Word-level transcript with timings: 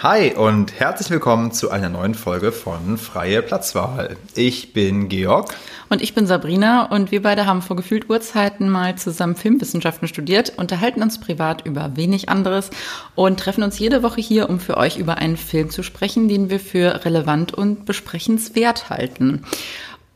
Hi 0.00 0.32
und 0.32 0.78
herzlich 0.78 1.10
willkommen 1.10 1.50
zu 1.50 1.72
einer 1.72 1.88
neuen 1.88 2.14
Folge 2.14 2.52
von 2.52 2.98
Freie 2.98 3.42
Platzwahl. 3.42 4.16
Ich 4.36 4.72
bin 4.72 5.08
Georg. 5.08 5.56
Und 5.88 6.02
ich 6.02 6.14
bin 6.14 6.24
Sabrina 6.24 6.84
und 6.84 7.10
wir 7.10 7.20
beide 7.20 7.46
haben 7.46 7.62
vor 7.62 7.74
gefühlt 7.74 8.08
Urzeiten 8.08 8.68
mal 8.68 8.94
zusammen 8.94 9.34
Filmwissenschaften 9.34 10.06
studiert, 10.06 10.52
unterhalten 10.56 11.02
uns 11.02 11.18
privat 11.18 11.66
über 11.66 11.96
wenig 11.96 12.28
anderes 12.28 12.70
und 13.16 13.40
treffen 13.40 13.64
uns 13.64 13.80
jede 13.80 14.04
Woche 14.04 14.20
hier, 14.20 14.48
um 14.48 14.60
für 14.60 14.76
euch 14.76 14.98
über 14.98 15.18
einen 15.18 15.36
Film 15.36 15.68
zu 15.70 15.82
sprechen, 15.82 16.28
den 16.28 16.48
wir 16.48 16.60
für 16.60 17.04
relevant 17.04 17.52
und 17.52 17.84
besprechenswert 17.84 18.90
halten. 18.90 19.42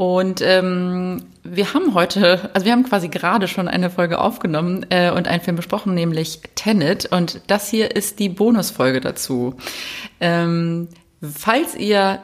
Und 0.02 0.40
ähm, 0.42 1.26
wir 1.44 1.74
haben 1.74 1.94
heute, 1.94 2.50
also 2.54 2.64
wir 2.64 2.72
haben 2.72 2.82
quasi 2.82 3.06
gerade 3.06 3.46
schon 3.46 3.68
eine 3.68 3.88
Folge 3.88 4.20
aufgenommen 4.20 4.84
äh, 4.90 5.12
und 5.12 5.28
einen 5.28 5.40
Film 5.40 5.54
besprochen, 5.54 5.94
nämlich 5.94 6.40
Tenet. 6.56 7.06
Und 7.12 7.40
das 7.46 7.68
hier 7.68 7.94
ist 7.94 8.18
die 8.18 8.28
Bonusfolge 8.28 9.00
dazu. 9.00 9.54
Ähm, 10.18 10.88
falls 11.22 11.76
ihr 11.76 12.18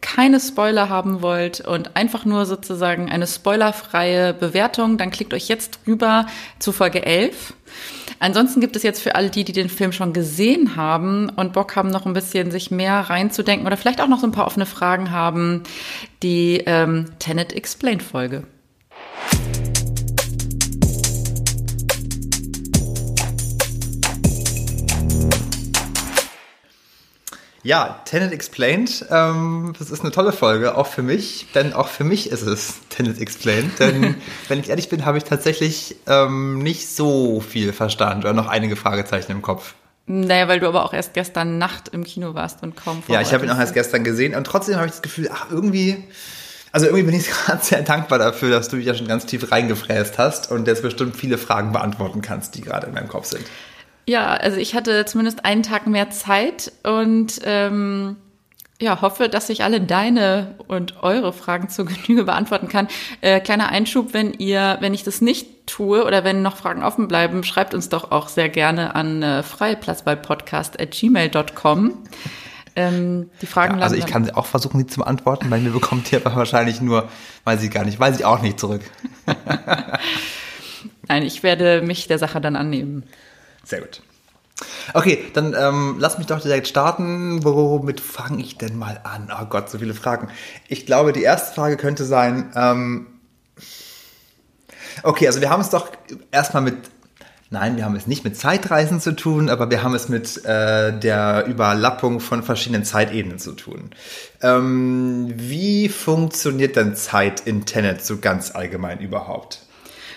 keine 0.00 0.40
Spoiler 0.40 0.88
haben 0.88 1.20
wollt 1.20 1.60
und 1.60 1.94
einfach 1.94 2.24
nur 2.24 2.46
sozusagen 2.46 3.10
eine 3.10 3.26
spoilerfreie 3.26 4.32
Bewertung, 4.32 4.96
dann 4.96 5.10
klickt 5.10 5.34
euch 5.34 5.46
jetzt 5.46 5.80
rüber 5.86 6.24
zu 6.58 6.72
Folge 6.72 7.04
11. 7.04 7.52
Ansonsten 8.20 8.60
gibt 8.60 8.76
es 8.76 8.82
jetzt 8.82 9.02
für 9.02 9.14
alle 9.14 9.30
die, 9.30 9.44
die 9.44 9.52
den 9.52 9.70
Film 9.70 9.92
schon 9.92 10.12
gesehen 10.12 10.76
haben 10.76 11.30
und 11.30 11.54
Bock 11.54 11.74
haben, 11.74 11.88
noch 11.88 12.04
ein 12.04 12.12
bisschen 12.12 12.50
sich 12.50 12.70
mehr 12.70 13.00
reinzudenken 13.00 13.66
oder 13.66 13.78
vielleicht 13.78 14.00
auch 14.00 14.08
noch 14.08 14.20
so 14.20 14.26
ein 14.26 14.32
paar 14.32 14.46
offene 14.46 14.66
Fragen 14.66 15.10
haben, 15.10 15.62
die 16.22 16.62
ähm, 16.66 17.06
Tenet 17.18 17.54
Explained 17.54 18.02
Folge. 18.02 18.44
Ja, 27.62 28.00
Tenet 28.06 28.32
Explained, 28.32 29.04
ähm, 29.10 29.74
das 29.78 29.90
ist 29.90 30.00
eine 30.00 30.10
tolle 30.10 30.32
Folge, 30.32 30.76
auch 30.76 30.86
für 30.86 31.02
mich, 31.02 31.46
denn 31.54 31.74
auch 31.74 31.88
für 31.88 32.04
mich 32.04 32.30
ist 32.30 32.42
es 32.42 32.80
Tenet 32.88 33.20
Explained, 33.20 33.78
denn 33.78 34.16
wenn 34.48 34.60
ich 34.60 34.70
ehrlich 34.70 34.88
bin, 34.88 35.04
habe 35.04 35.18
ich 35.18 35.24
tatsächlich 35.24 35.96
ähm, 36.06 36.58
nicht 36.58 36.88
so 36.88 37.40
viel 37.40 37.72
verstanden 37.72 38.22
oder 38.22 38.32
noch 38.32 38.48
einige 38.48 38.76
Fragezeichen 38.76 39.32
im 39.32 39.42
Kopf. 39.42 39.74
Naja, 40.06 40.48
weil 40.48 40.58
du 40.58 40.66
aber 40.66 40.84
auch 40.84 40.92
erst 40.92 41.12
gestern 41.14 41.58
Nacht 41.58 41.88
im 41.88 42.02
Kino 42.02 42.34
warst 42.34 42.62
und 42.62 42.76
kaum 42.76 43.02
Ja, 43.08 43.20
ich 43.20 43.32
habe 43.32 43.44
ihn 43.44 43.50
auch 43.50 43.58
erst 43.58 43.74
gestern 43.74 44.04
gesehen 44.04 44.34
und 44.34 44.44
trotzdem 44.44 44.76
habe 44.76 44.86
ich 44.86 44.92
das 44.92 45.02
Gefühl, 45.02 45.30
ach, 45.32 45.46
irgendwie, 45.50 46.02
also 46.72 46.86
irgendwie 46.86 47.04
bin 47.04 47.14
ich 47.14 47.28
gerade 47.46 47.62
sehr 47.62 47.82
dankbar 47.82 48.18
dafür, 48.18 48.50
dass 48.50 48.68
du 48.68 48.76
dich 48.76 48.86
ja 48.86 48.94
schon 48.94 49.06
ganz 49.06 49.26
tief 49.26 49.52
reingefräst 49.52 50.18
hast 50.18 50.50
und 50.50 50.66
jetzt 50.66 50.82
bestimmt 50.82 51.14
viele 51.14 51.36
Fragen 51.36 51.72
beantworten 51.72 52.22
kannst, 52.22 52.54
die 52.54 52.62
gerade 52.62 52.86
in 52.86 52.94
meinem 52.94 53.08
Kopf 53.08 53.26
sind. 53.26 53.44
Ja, 54.10 54.32
also 54.32 54.56
ich 54.56 54.74
hatte 54.74 55.04
zumindest 55.04 55.44
einen 55.44 55.62
Tag 55.62 55.86
mehr 55.86 56.10
Zeit 56.10 56.72
und 56.82 57.40
ähm, 57.44 58.16
ja, 58.80 59.02
hoffe, 59.02 59.28
dass 59.28 59.48
ich 59.50 59.62
alle 59.62 59.80
deine 59.80 60.56
und 60.66 61.04
eure 61.04 61.32
Fragen 61.32 61.68
zur 61.68 61.84
Genüge 61.86 62.24
beantworten 62.24 62.66
kann. 62.66 62.88
Äh, 63.20 63.38
kleiner 63.38 63.68
Einschub, 63.68 64.12
wenn 64.12 64.32
ihr, 64.32 64.78
wenn 64.80 64.94
ich 64.94 65.04
das 65.04 65.20
nicht 65.20 65.68
tue 65.68 66.04
oder 66.04 66.24
wenn 66.24 66.42
noch 66.42 66.56
Fragen 66.56 66.82
offen 66.82 67.06
bleiben, 67.06 67.44
schreibt 67.44 67.72
uns 67.72 67.88
doch 67.88 68.10
auch 68.10 68.26
sehr 68.26 68.48
gerne 68.48 68.96
an 68.96 69.22
äh, 69.22 69.44
freiplatzballpodcast.gmail.com. 69.44 71.92
Ähm, 72.74 73.30
die 73.40 73.46
Fragen 73.46 73.78
ja, 73.78 73.84
Also 73.84 73.94
ich 73.94 74.06
kann 74.06 74.24
sie 74.24 74.34
auch 74.34 74.46
versuchen, 74.46 74.80
sie 74.80 74.88
zu 74.88 74.98
beantworten, 74.98 75.48
weil 75.52 75.60
mir 75.60 75.70
bekommt 75.70 76.10
ihr 76.10 76.26
aber 76.26 76.34
wahrscheinlich 76.34 76.80
nur, 76.80 77.08
weiß 77.44 77.62
ich 77.62 77.70
gar 77.70 77.84
nicht, 77.84 78.00
weiß 78.00 78.18
ich 78.18 78.24
auch 78.24 78.42
nicht 78.42 78.58
zurück. 78.58 78.82
Nein, 81.06 81.22
ich 81.22 81.44
werde 81.44 81.80
mich 81.82 82.08
der 82.08 82.18
Sache 82.18 82.40
dann 82.40 82.56
annehmen. 82.56 83.04
Sehr 83.64 83.80
gut. 83.80 84.02
Okay, 84.92 85.24
dann 85.32 85.54
ähm, 85.58 85.96
lass 85.98 86.18
mich 86.18 86.26
doch 86.26 86.40
direkt 86.40 86.68
starten. 86.68 87.44
Womit 87.44 88.00
fange 88.00 88.42
ich 88.42 88.58
denn 88.58 88.76
mal 88.76 89.00
an? 89.04 89.30
Oh 89.30 89.46
Gott, 89.46 89.70
so 89.70 89.78
viele 89.78 89.94
Fragen. 89.94 90.28
Ich 90.68 90.86
glaube, 90.86 91.12
die 91.12 91.22
erste 91.22 91.54
Frage 91.54 91.76
könnte 91.76 92.04
sein, 92.04 92.52
ähm, 92.54 93.06
okay, 95.02 95.26
also 95.26 95.40
wir 95.40 95.50
haben 95.50 95.60
es 95.60 95.70
doch 95.70 95.90
erstmal 96.30 96.62
mit, 96.62 96.76
nein, 97.50 97.76
wir 97.76 97.84
haben 97.84 97.96
es 97.96 98.06
nicht 98.06 98.24
mit 98.24 98.36
Zeitreisen 98.36 99.00
zu 99.00 99.14
tun, 99.16 99.48
aber 99.48 99.70
wir 99.70 99.82
haben 99.82 99.94
es 99.94 100.08
mit 100.08 100.44
äh, 100.44 100.98
der 100.98 101.46
Überlappung 101.46 102.20
von 102.20 102.42
verschiedenen 102.42 102.84
Zeitebenen 102.84 103.38
zu 103.38 103.52
tun. 103.52 103.90
Ähm, 104.42 105.32
wie 105.36 105.88
funktioniert 105.88 106.76
denn 106.76 106.96
Zeit 106.96 107.40
in 107.40 107.64
Tenet 107.64 108.04
so 108.04 108.18
ganz 108.18 108.50
allgemein 108.50 109.00
überhaupt? 109.00 109.60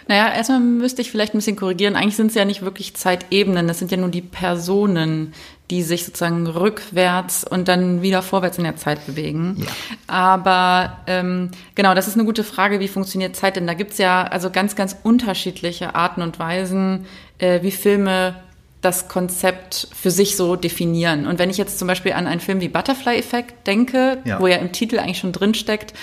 Naja, 0.07 0.33
erstmal 0.33 0.59
müsste 0.59 1.01
ich 1.01 1.11
vielleicht 1.11 1.33
ein 1.33 1.37
bisschen 1.37 1.55
korrigieren. 1.55 1.95
Eigentlich 1.95 2.15
sind 2.15 2.27
es 2.27 2.35
ja 2.35 2.45
nicht 2.45 2.61
wirklich 2.61 2.95
Zeitebenen, 2.95 3.67
das 3.67 3.79
sind 3.79 3.91
ja 3.91 3.97
nur 3.97 4.09
die 4.09 4.21
Personen, 4.21 5.33
die 5.69 5.81
sich 5.81 6.05
sozusagen 6.05 6.45
rückwärts 6.45 7.43
und 7.43 7.67
dann 7.67 8.01
wieder 8.01 8.21
vorwärts 8.21 8.57
in 8.57 8.63
der 8.63 8.75
Zeit 8.75 9.05
bewegen. 9.05 9.57
Ja. 9.57 9.67
Aber 10.07 10.97
ähm, 11.07 11.51
genau, 11.75 11.95
das 11.95 12.07
ist 12.07 12.15
eine 12.15 12.25
gute 12.25 12.43
Frage, 12.43 12.79
wie 12.79 12.87
funktioniert 12.87 13.35
Zeit? 13.35 13.55
Denn 13.55 13.65
da 13.65 13.73
gibt's 13.73 13.97
ja 13.97 14.23
also 14.23 14.49
ganz, 14.49 14.75
ganz 14.75 14.95
unterschiedliche 15.03 15.95
Arten 15.95 16.21
und 16.21 16.37
Weisen, 16.37 17.05
äh, 17.39 17.61
wie 17.63 17.71
Filme 17.71 18.35
das 18.81 19.07
Konzept 19.07 19.87
für 19.95 20.11
sich 20.11 20.35
so 20.35 20.57
definieren. 20.57 21.25
Und 21.25 21.39
wenn 21.39 21.49
ich 21.49 21.57
jetzt 21.57 21.79
zum 21.79 21.87
Beispiel 21.87 22.11
an 22.13 22.27
einen 22.27 22.41
Film 22.41 22.59
wie 22.59 22.67
Butterfly 22.67 23.17
Effect 23.17 23.65
denke, 23.65 24.17
ja. 24.25 24.39
wo 24.39 24.47
ja 24.47 24.57
im 24.57 24.73
Titel 24.73 24.99
eigentlich 24.99 25.19
schon 25.19 25.31
drin 25.31 25.53
steckt, 25.53 25.93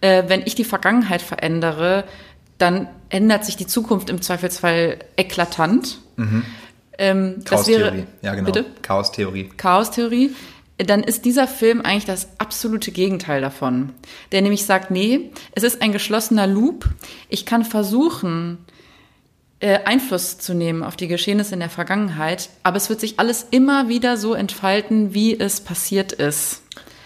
äh, 0.00 0.24
wenn 0.26 0.42
ich 0.46 0.54
die 0.54 0.64
Vergangenheit 0.64 1.20
verändere, 1.20 2.04
dann 2.58 2.88
ändert 3.08 3.44
sich 3.44 3.56
die 3.56 3.66
Zukunft 3.66 4.10
im 4.10 4.22
Zweifelsfall 4.22 4.98
eklatant. 5.16 5.98
Mhm. 6.16 6.44
Ähm, 6.98 7.42
Chaos-Theorie, 7.44 8.04
ja 8.22 8.34
genau. 8.34 8.46
Bitte? 8.46 8.66
Chaos-Theorie. 8.82 9.50
Chaos-Theorie. 9.56 10.34
Dann 10.78 11.04
ist 11.04 11.24
dieser 11.24 11.46
Film 11.46 11.82
eigentlich 11.82 12.04
das 12.04 12.28
absolute 12.38 12.90
Gegenteil 12.90 13.40
davon. 13.40 13.92
Der 14.32 14.42
nämlich 14.42 14.66
sagt, 14.66 14.90
nee, 14.90 15.30
es 15.52 15.62
ist 15.62 15.82
ein 15.82 15.92
geschlossener 15.92 16.46
Loop. 16.46 16.88
Ich 17.28 17.46
kann 17.46 17.64
versuchen, 17.64 18.58
äh, 19.60 19.78
Einfluss 19.84 20.38
zu 20.38 20.52
nehmen 20.52 20.82
auf 20.82 20.96
die 20.96 21.08
Geschehnisse 21.08 21.54
in 21.54 21.60
der 21.60 21.70
Vergangenheit, 21.70 22.50
aber 22.64 22.76
es 22.76 22.90
wird 22.90 23.00
sich 23.00 23.18
alles 23.18 23.46
immer 23.50 23.88
wieder 23.88 24.16
so 24.16 24.34
entfalten, 24.34 25.14
wie 25.14 25.38
es 25.38 25.60
passiert 25.60 26.12
ist. 26.12 26.62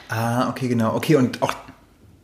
Ah, 0.09 0.49
okay, 0.49 0.69
genau. 0.69 0.95
Okay, 0.95 1.17
und 1.17 1.43
auch 1.43 1.53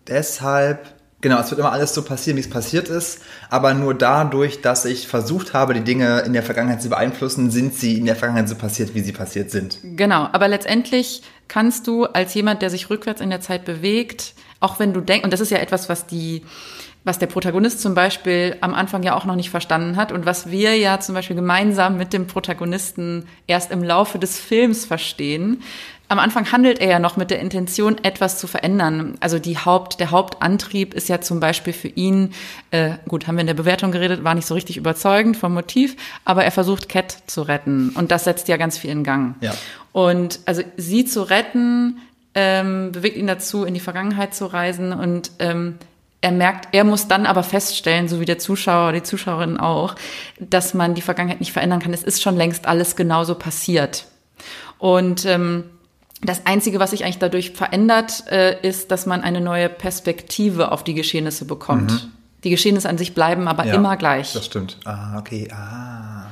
deshalb 0.08 0.94
Genau, 1.24 1.40
es 1.40 1.50
wird 1.50 1.58
immer 1.58 1.72
alles 1.72 1.94
so 1.94 2.02
passieren, 2.02 2.36
wie 2.36 2.42
es 2.42 2.50
passiert 2.50 2.90
ist, 2.90 3.22
aber 3.48 3.72
nur 3.72 3.94
dadurch, 3.94 4.60
dass 4.60 4.84
ich 4.84 5.08
versucht 5.08 5.54
habe, 5.54 5.72
die 5.72 5.80
Dinge 5.80 6.20
in 6.20 6.34
der 6.34 6.42
Vergangenheit 6.42 6.82
zu 6.82 6.90
beeinflussen, 6.90 7.50
sind 7.50 7.74
sie 7.74 7.96
in 7.96 8.04
der 8.04 8.14
Vergangenheit 8.14 8.46
so 8.46 8.56
passiert, 8.56 8.94
wie 8.94 9.00
sie 9.00 9.12
passiert 9.12 9.50
sind. 9.50 9.78
Genau, 9.82 10.28
aber 10.30 10.48
letztendlich 10.48 11.22
kannst 11.48 11.86
du 11.86 12.04
als 12.04 12.34
jemand, 12.34 12.60
der 12.60 12.68
sich 12.68 12.90
rückwärts 12.90 13.22
in 13.22 13.30
der 13.30 13.40
Zeit 13.40 13.64
bewegt, 13.64 14.34
auch 14.60 14.78
wenn 14.78 14.92
du 14.92 15.00
denkst, 15.00 15.24
und 15.24 15.32
das 15.32 15.40
ist 15.40 15.50
ja 15.50 15.56
etwas, 15.56 15.88
was 15.88 16.06
die 16.06 16.42
was 17.06 17.18
der 17.18 17.26
Protagonist 17.26 17.82
zum 17.82 17.94
Beispiel 17.94 18.56
am 18.62 18.72
Anfang 18.72 19.02
ja 19.02 19.14
auch 19.14 19.26
noch 19.26 19.36
nicht 19.36 19.50
verstanden 19.50 19.96
hat 19.96 20.10
und 20.10 20.24
was 20.24 20.50
wir 20.50 20.74
ja 20.76 21.00
zum 21.00 21.14
Beispiel 21.14 21.36
gemeinsam 21.36 21.98
mit 21.98 22.14
dem 22.14 22.26
Protagonisten 22.26 23.26
erst 23.46 23.70
im 23.70 23.82
Laufe 23.84 24.18
des 24.18 24.38
Films 24.38 24.86
verstehen, 24.86 25.62
am 26.08 26.18
Anfang 26.18 26.52
handelt 26.52 26.80
er 26.80 26.88
ja 26.88 26.98
noch 26.98 27.16
mit 27.16 27.30
der 27.30 27.40
Intention, 27.40 27.96
etwas 28.04 28.38
zu 28.38 28.46
verändern. 28.46 29.16
Also 29.20 29.38
die 29.38 29.56
Haupt, 29.56 30.00
der 30.00 30.10
Hauptantrieb 30.10 30.92
ist 30.92 31.08
ja 31.08 31.20
zum 31.20 31.40
Beispiel 31.40 31.72
für 31.72 31.88
ihn, 31.88 32.34
äh, 32.70 32.92
gut, 33.08 33.26
haben 33.26 33.36
wir 33.36 33.40
in 33.40 33.46
der 33.46 33.54
Bewertung 33.54 33.90
geredet, 33.90 34.22
war 34.22 34.34
nicht 34.34 34.46
so 34.46 34.54
richtig 34.54 34.76
überzeugend 34.76 35.36
vom 35.36 35.54
Motiv, 35.54 35.96
aber 36.24 36.44
er 36.44 36.50
versucht, 36.50 36.88
Cat 36.88 37.16
zu 37.26 37.42
retten. 37.42 37.90
Und 37.90 38.10
das 38.10 38.24
setzt 38.24 38.48
ja 38.48 38.56
ganz 38.58 38.76
viel 38.76 38.90
in 38.90 39.02
Gang. 39.02 39.36
Ja. 39.40 39.54
Und 39.92 40.40
also 40.44 40.62
sie 40.76 41.06
zu 41.06 41.22
retten, 41.22 41.98
ähm, 42.34 42.92
bewegt 42.92 43.16
ihn 43.16 43.26
dazu, 43.26 43.64
in 43.64 43.74
die 43.74 43.80
Vergangenheit 43.80 44.34
zu 44.34 44.46
reisen 44.46 44.92
und 44.92 45.30
ähm, 45.38 45.78
er 46.20 46.32
merkt, 46.32 46.68
er 46.72 46.84
muss 46.84 47.06
dann 47.06 47.26
aber 47.26 47.42
feststellen, 47.42 48.08
so 48.08 48.18
wie 48.18 48.24
der 48.24 48.38
Zuschauer, 48.38 48.92
die 48.92 49.02
Zuschauerin 49.02 49.58
auch, 49.58 49.94
dass 50.40 50.72
man 50.72 50.94
die 50.94 51.02
Vergangenheit 51.02 51.40
nicht 51.40 51.52
verändern 51.52 51.80
kann. 51.80 51.92
Es 51.92 52.02
ist 52.02 52.22
schon 52.22 52.36
längst 52.36 52.66
alles 52.66 52.96
genauso 52.96 53.34
passiert. 53.34 54.06
Und 54.78 55.26
ähm, 55.26 55.64
das 56.24 56.46
Einzige, 56.46 56.78
was 56.80 56.90
sich 56.90 57.04
eigentlich 57.04 57.18
dadurch 57.18 57.52
verändert, 57.52 58.24
äh, 58.30 58.66
ist, 58.66 58.90
dass 58.90 59.06
man 59.06 59.22
eine 59.22 59.40
neue 59.40 59.68
Perspektive 59.68 60.72
auf 60.72 60.84
die 60.84 60.94
Geschehnisse 60.94 61.44
bekommt. 61.44 61.92
Mhm. 61.92 62.12
Die 62.44 62.50
Geschehnisse 62.50 62.88
an 62.88 62.98
sich 62.98 63.14
bleiben 63.14 63.48
aber 63.48 63.66
ja, 63.66 63.74
immer 63.74 63.96
gleich. 63.96 64.32
Das 64.32 64.46
stimmt. 64.46 64.78
Ah, 64.84 65.18
okay. 65.18 65.48
Ah. 65.50 66.26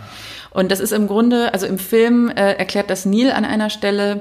Und 0.50 0.70
das 0.70 0.81
ist 0.81 0.93
im 0.93 1.06
Grunde, 1.06 1.52
also 1.55 1.66
im 1.66 1.78
Film 1.78 2.28
äh, 2.28 2.52
erklärt 2.52 2.90
das 2.90 3.06
Neil 3.06 3.32
an 3.32 3.44
einer 3.44 3.70
Stelle, 3.70 4.20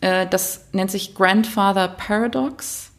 äh, 0.00 0.26
das 0.26 0.66
nennt 0.72 0.90
sich 0.90 1.14
Grandfather 1.14 1.88
Paradox. 1.88 2.90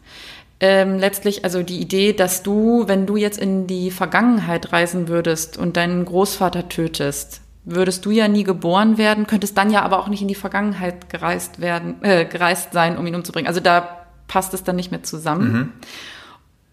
Ähm, 0.61 0.99
letztlich 0.99 1.45
also 1.45 1.63
die 1.63 1.79
Idee, 1.79 2.11
dass 2.13 2.43
du, 2.43 2.87
wenn 2.87 3.05
du 3.05 3.15
jetzt 3.15 3.39
in 3.39 3.67
die 3.67 3.91
Vergangenheit 3.91 4.73
reisen 4.73 5.07
würdest 5.07 5.57
und 5.57 5.77
deinen 5.77 6.03
Großvater 6.03 6.67
tötest, 6.67 7.41
würdest 7.71 8.05
du 8.05 8.11
ja 8.11 8.27
nie 8.27 8.43
geboren 8.43 8.97
werden, 8.97 9.27
könntest 9.27 9.57
dann 9.57 9.71
ja 9.71 9.81
aber 9.83 9.99
auch 9.99 10.07
nicht 10.07 10.21
in 10.21 10.27
die 10.27 10.35
Vergangenheit 10.35 11.09
gereist 11.09 11.59
werden, 11.59 12.03
äh, 12.03 12.25
gereist 12.25 12.73
sein, 12.73 12.97
um 12.97 13.05
ihn 13.07 13.15
umzubringen. 13.15 13.47
Also 13.47 13.59
da 13.59 14.05
passt 14.27 14.53
es 14.53 14.63
dann 14.63 14.75
nicht 14.75 14.91
mehr 14.91 15.03
zusammen. 15.03 15.51
Mhm. 15.51 15.71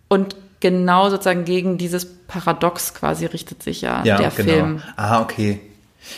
Und 0.08 0.36
genau 0.60 1.10
sozusagen 1.10 1.44
gegen 1.44 1.78
dieses 1.78 2.06
Paradox 2.26 2.94
quasi 2.94 3.26
richtet 3.26 3.62
sich 3.62 3.82
ja, 3.82 4.04
ja 4.04 4.16
der 4.16 4.30
genau. 4.30 4.52
Film. 4.52 4.82
Ah, 4.96 5.20
okay. 5.20 5.60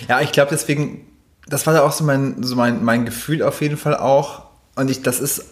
Ja, 0.09 0.21
ich 0.21 0.33
glaube, 0.33 0.51
deswegen 0.51 1.07
das 1.49 1.67
war 1.67 1.75
da 1.75 1.83
auch 1.83 1.93
so 1.93 2.05
mein, 2.05 2.43
so 2.43 2.57
mein, 2.57 2.85
mein 2.85 3.05
Gefühl 3.05 3.43
auf 3.43 3.61
jeden 3.63 3.77
Fall 3.77 3.97
auch. 3.97 4.43
Und 4.77 4.91
ich, 4.91 5.03
das 5.03 5.21
ist, 5.21 5.47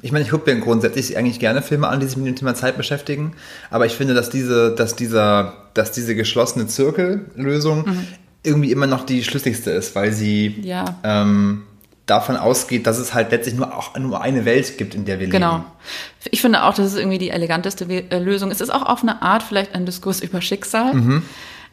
ich 0.00 0.12
meine, 0.12 0.24
ich 0.24 0.30
gucke 0.30 0.52
mir 0.52 0.60
grundsätzlich 0.60 1.16
eigentlich 1.16 1.38
gerne 1.38 1.62
Filme 1.62 1.88
an, 1.88 2.00
die 2.00 2.06
sich 2.06 2.16
mit 2.16 2.26
dem 2.26 2.36
Thema 2.36 2.54
Zeit 2.54 2.76
beschäftigen. 2.76 3.34
Aber 3.70 3.86
ich 3.86 3.94
finde, 3.94 4.14
dass 4.14 4.30
diese, 4.30 4.74
dass 4.74 4.96
dieser, 4.96 5.54
dass 5.74 5.92
diese 5.92 6.14
geschlossene 6.14 6.66
Zirkellösung 6.66 7.86
mhm. 7.86 8.06
irgendwie 8.42 8.72
immer 8.72 8.86
noch 8.86 9.04
die 9.04 9.24
schlüssigste 9.24 9.70
ist, 9.70 9.94
weil 9.94 10.12
sie 10.12 10.60
ja. 10.62 10.84
ähm, 11.04 11.62
davon 12.06 12.36
ausgeht, 12.36 12.86
dass 12.86 12.98
es 12.98 13.14
halt 13.14 13.30
letztlich 13.30 13.54
nur 13.54 13.76
auch 13.76 13.96
nur 13.96 14.20
eine 14.20 14.44
Welt 14.44 14.76
gibt, 14.76 14.94
in 14.94 15.04
der 15.04 15.20
wir 15.20 15.28
genau. 15.28 15.52
leben. 15.52 15.62
Genau. 15.62 16.30
Ich 16.30 16.40
finde 16.40 16.64
auch, 16.64 16.74
das 16.74 16.86
ist 16.86 16.98
irgendwie 16.98 17.18
die 17.18 17.30
eleganteste 17.30 17.84
äh, 17.84 18.18
Lösung. 18.18 18.50
Es 18.50 18.60
ist 18.60 18.70
auch 18.70 18.84
auf 18.84 19.02
eine 19.02 19.22
Art 19.22 19.42
vielleicht 19.42 19.74
ein 19.74 19.86
Diskurs 19.86 20.20
über 20.20 20.40
Schicksal. 20.40 20.94
Mhm. 20.94 21.22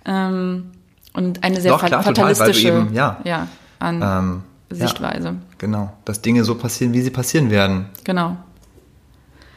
Ähm, 0.06 0.72
und 1.14 1.44
eine 1.44 1.60
sehr 1.60 1.72
Doch, 1.72 1.84
klar, 1.84 2.04
fatalistische 2.04 2.70
total, 2.70 2.86
eben, 2.86 2.94
ja. 2.94 3.20
Ja, 3.24 3.48
an 3.80 4.02
ähm, 4.02 4.44
Sichtweise. 4.70 5.30
Ja, 5.30 5.36
genau, 5.60 5.94
dass 6.06 6.22
Dinge 6.22 6.44
so 6.44 6.56
passieren, 6.56 6.94
wie 6.94 7.02
sie 7.02 7.12
passieren 7.12 7.52
werden. 7.52 7.90
Genau. 8.04 8.38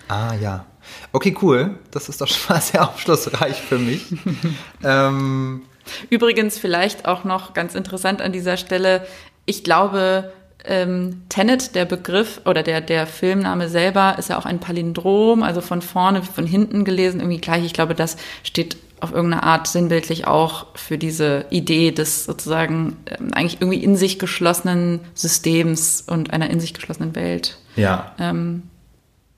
Ah 0.08 0.34
ja. 0.34 0.66
Okay, 1.12 1.34
cool. 1.40 1.78
Das 1.90 2.08
ist 2.08 2.20
doch 2.20 2.28
schon 2.28 2.54
mal 2.54 2.60
sehr 2.60 2.86
aufschlussreich 2.86 3.60
für 3.60 3.78
mich. 3.78 4.14
ähm, 4.84 5.62
Übrigens 6.10 6.58
vielleicht 6.58 7.06
auch 7.06 7.24
noch 7.24 7.54
ganz 7.54 7.74
interessant 7.74 8.20
an 8.20 8.32
dieser 8.32 8.56
Stelle. 8.56 9.06
Ich 9.46 9.64
glaube, 9.64 10.32
ähm, 10.64 11.22
Tenet, 11.28 11.74
der 11.74 11.84
Begriff 11.84 12.40
oder 12.44 12.62
der, 12.62 12.80
der 12.80 13.06
Filmname 13.06 13.68
selber, 13.68 14.16
ist 14.18 14.28
ja 14.28 14.38
auch 14.38 14.46
ein 14.46 14.60
Palindrom, 14.60 15.42
also 15.42 15.60
von 15.60 15.82
vorne, 15.82 16.22
von 16.22 16.46
hinten 16.46 16.84
gelesen, 16.84 17.20
irgendwie 17.20 17.40
gleich. 17.40 17.64
Ich 17.64 17.72
glaube, 17.72 17.94
das 17.94 18.16
steht 18.42 18.76
auf 19.00 19.12
irgendeine 19.12 19.42
Art 19.42 19.66
sinnbildlich 19.66 20.28
auch 20.28 20.66
für 20.76 20.96
diese 20.96 21.46
Idee 21.50 21.90
des 21.90 22.24
sozusagen 22.24 22.98
ähm, 23.06 23.34
eigentlich 23.34 23.60
irgendwie 23.60 23.82
in 23.82 23.96
sich 23.96 24.20
geschlossenen 24.20 25.00
Systems 25.14 26.02
und 26.02 26.32
einer 26.32 26.48
in 26.50 26.60
sich 26.60 26.72
geschlossenen 26.72 27.16
Welt. 27.16 27.58
Ja. 27.74 28.12
Ähm, 28.20 28.62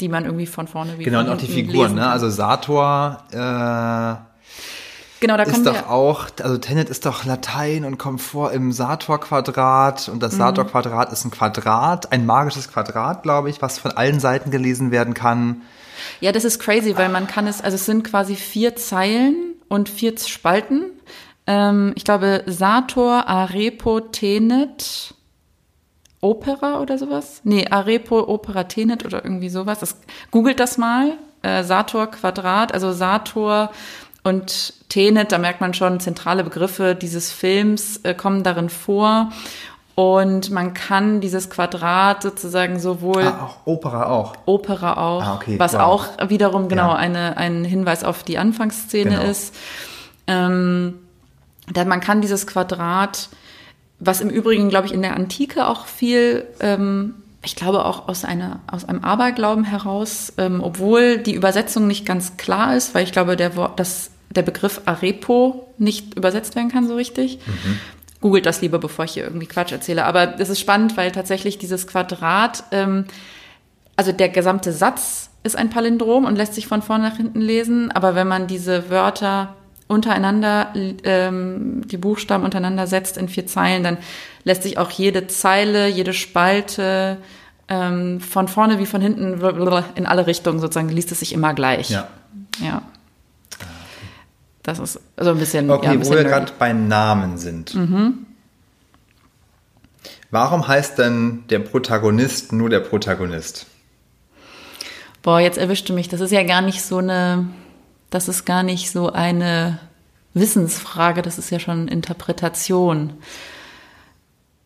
die 0.00 0.08
man 0.08 0.24
irgendwie 0.24 0.46
von 0.46 0.66
vorne 0.66 0.98
wie 0.98 1.04
Genau, 1.04 1.20
und 1.20 1.28
auch 1.30 1.38
die 1.38 1.46
Figuren, 1.46 1.94
ne? 1.94 2.06
Also 2.08 2.28
Sator, 2.28 3.24
äh, 3.30 4.33
Genau, 5.24 5.38
da 5.38 5.44
ist 5.44 5.64
doch 5.64 5.88
auch, 5.88 6.26
also 6.42 6.58
Tenet 6.58 6.90
ist 6.90 7.06
doch 7.06 7.24
Latein 7.24 7.86
und 7.86 7.96
kommt 7.96 8.20
vor 8.20 8.52
im 8.52 8.72
Sator-Quadrat 8.72 10.10
und 10.10 10.22
das 10.22 10.34
mhm. 10.34 10.38
Sator-Quadrat 10.38 11.10
ist 11.12 11.24
ein 11.24 11.30
Quadrat, 11.30 12.12
ein 12.12 12.26
magisches 12.26 12.70
Quadrat, 12.70 13.22
glaube 13.22 13.48
ich, 13.48 13.62
was 13.62 13.78
von 13.78 13.92
allen 13.92 14.20
Seiten 14.20 14.50
gelesen 14.50 14.90
werden 14.90 15.14
kann. 15.14 15.62
Ja, 16.20 16.30
das 16.30 16.44
ist 16.44 16.58
crazy, 16.58 16.94
weil 16.98 17.08
man 17.08 17.26
kann 17.26 17.46
es, 17.46 17.62
also 17.62 17.76
es 17.76 17.86
sind 17.86 18.04
quasi 18.04 18.36
vier 18.36 18.76
Zeilen 18.76 19.54
und 19.68 19.88
vier 19.88 20.12
Spalten. 20.18 20.90
Ähm, 21.46 21.94
ich 21.96 22.04
glaube, 22.04 22.42
Sator, 22.44 23.26
Arepo, 23.26 24.00
Tenet, 24.00 25.14
Opera 26.20 26.80
oder 26.82 26.98
sowas. 26.98 27.40
Nee, 27.44 27.66
Arepo, 27.70 28.28
Opera, 28.28 28.64
Tenet 28.64 29.06
oder 29.06 29.24
irgendwie 29.24 29.48
sowas. 29.48 29.78
Das, 29.78 29.96
googelt 30.30 30.60
das 30.60 30.76
mal. 30.76 31.14
Äh, 31.40 31.64
Sator, 31.64 32.10
Quadrat, 32.10 32.74
also 32.74 32.92
Sator 32.92 33.70
und 34.24 34.72
Tenet, 34.88 35.32
da 35.32 35.38
merkt 35.38 35.60
man 35.60 35.74
schon, 35.74 36.00
zentrale 36.00 36.44
Begriffe 36.44 36.94
dieses 36.94 37.30
Films 37.30 37.98
äh, 38.04 38.14
kommen 38.14 38.42
darin 38.42 38.70
vor. 38.70 39.30
Und 39.94 40.50
man 40.50 40.74
kann 40.74 41.20
dieses 41.20 41.50
Quadrat 41.50 42.22
sozusagen 42.22 42.80
sowohl. 42.80 43.22
Ah, 43.22 43.44
auch 43.44 43.56
Opera 43.66 44.06
auch. 44.06 44.32
Opera 44.46 44.94
auch. 44.96 45.22
Ah, 45.22 45.34
okay, 45.36 45.58
was 45.58 45.74
wow. 45.74 45.80
auch 45.80 46.30
wiederum 46.30 46.68
genau 46.68 46.88
ja. 46.88 46.96
eine, 46.96 47.36
ein 47.36 47.64
Hinweis 47.64 48.02
auf 48.02 48.24
die 48.24 48.38
Anfangsszene 48.38 49.10
genau. 49.10 49.22
ist. 49.22 49.54
Ähm, 50.26 50.94
da 51.72 51.84
man 51.84 52.00
kann 52.00 52.22
dieses 52.22 52.46
Quadrat, 52.46 53.28
was 54.00 54.20
im 54.20 54.30
Übrigen, 54.30 54.68
glaube 54.68 54.86
ich, 54.86 54.94
in 54.94 55.02
der 55.02 55.14
Antike 55.14 55.68
auch 55.68 55.86
viel, 55.86 56.44
ähm, 56.60 57.14
ich 57.44 57.54
glaube 57.54 57.84
auch 57.84 58.08
aus, 58.08 58.24
einer, 58.24 58.60
aus 58.66 58.84
einem 58.84 59.04
Aberglauben 59.04 59.64
heraus, 59.64 60.32
ähm, 60.38 60.60
obwohl 60.62 61.18
die 61.18 61.34
Übersetzung 61.34 61.86
nicht 61.86 62.04
ganz 62.04 62.36
klar 62.36 62.74
ist, 62.74 62.94
weil 62.94 63.04
ich 63.04 63.12
glaube, 63.12 63.36
der, 63.36 63.54
Wort, 63.54 63.78
das, 63.78 64.10
der 64.36 64.42
Begriff 64.42 64.80
Arepo 64.84 65.68
nicht 65.78 66.16
übersetzt 66.16 66.56
werden 66.56 66.70
kann 66.70 66.88
so 66.88 66.94
richtig. 66.94 67.38
Mhm 67.46 67.78
googelt 68.24 68.46
das 68.46 68.62
lieber, 68.62 68.78
bevor 68.78 69.04
ich 69.04 69.12
hier 69.12 69.24
irgendwie 69.24 69.46
Quatsch 69.46 69.70
erzähle. 69.70 70.06
Aber 70.06 70.26
das 70.26 70.48
ist 70.48 70.58
spannend, 70.58 70.96
weil 70.96 71.12
tatsächlich 71.12 71.58
dieses 71.58 71.86
Quadrat, 71.86 72.64
ähm, 72.70 73.04
also 73.96 74.12
der 74.12 74.30
gesamte 74.30 74.72
Satz 74.72 75.28
ist 75.42 75.56
ein 75.56 75.68
Palindrom 75.68 76.24
und 76.24 76.36
lässt 76.36 76.54
sich 76.54 76.66
von 76.66 76.80
vorne 76.80 77.10
nach 77.10 77.18
hinten 77.18 77.42
lesen. 77.42 77.92
Aber 77.92 78.14
wenn 78.14 78.26
man 78.26 78.46
diese 78.46 78.88
Wörter 78.88 79.54
untereinander, 79.88 80.72
ähm, 81.04 81.82
die 81.86 81.98
Buchstaben 81.98 82.44
untereinander 82.44 82.86
setzt 82.86 83.18
in 83.18 83.28
vier 83.28 83.46
Zeilen, 83.46 83.84
dann 83.84 83.98
lässt 84.42 84.62
sich 84.62 84.78
auch 84.78 84.90
jede 84.90 85.26
Zeile, 85.26 85.86
jede 85.88 86.14
Spalte 86.14 87.18
ähm, 87.68 88.20
von 88.22 88.48
vorne 88.48 88.78
wie 88.78 88.86
von 88.86 89.02
hinten 89.02 89.38
in 89.96 90.06
alle 90.06 90.26
Richtungen 90.26 90.60
sozusagen 90.60 90.88
liest 90.88 91.12
es 91.12 91.20
sich 91.20 91.34
immer 91.34 91.52
gleich. 91.52 91.90
Ja. 91.90 92.08
Ja. 92.58 92.80
Das 94.64 94.78
ist 94.78 94.98
so 95.18 95.30
ein 95.30 95.38
bisschen. 95.38 95.70
Okay, 95.70 95.86
ja, 95.86 95.92
ein 95.92 96.00
bisschen 96.00 96.14
wo 96.14 96.18
wir 96.18 96.24
gerade 96.24 96.52
bei 96.58 96.72
Namen 96.72 97.38
sind. 97.38 97.74
Mhm. 97.74 98.26
Warum 100.30 100.66
heißt 100.66 100.98
denn 100.98 101.44
der 101.50 101.60
Protagonist 101.60 102.52
nur 102.52 102.70
der 102.70 102.80
Protagonist? 102.80 103.66
Boah, 105.22 105.38
jetzt 105.38 105.58
erwischte 105.58 105.92
mich. 105.92 106.08
Das 106.08 106.20
ist 106.20 106.32
ja 106.32 106.42
gar 106.42 106.62
nicht 106.62 106.82
so 106.82 106.98
eine. 106.98 107.46
Das 108.10 108.26
ist 108.26 108.44
gar 108.46 108.62
nicht 108.62 108.90
so 108.90 109.12
eine 109.12 109.78
Wissensfrage. 110.32 111.20
Das 111.20 111.38
ist 111.38 111.50
ja 111.50 111.60
schon 111.60 111.86
Interpretation. 111.86 113.12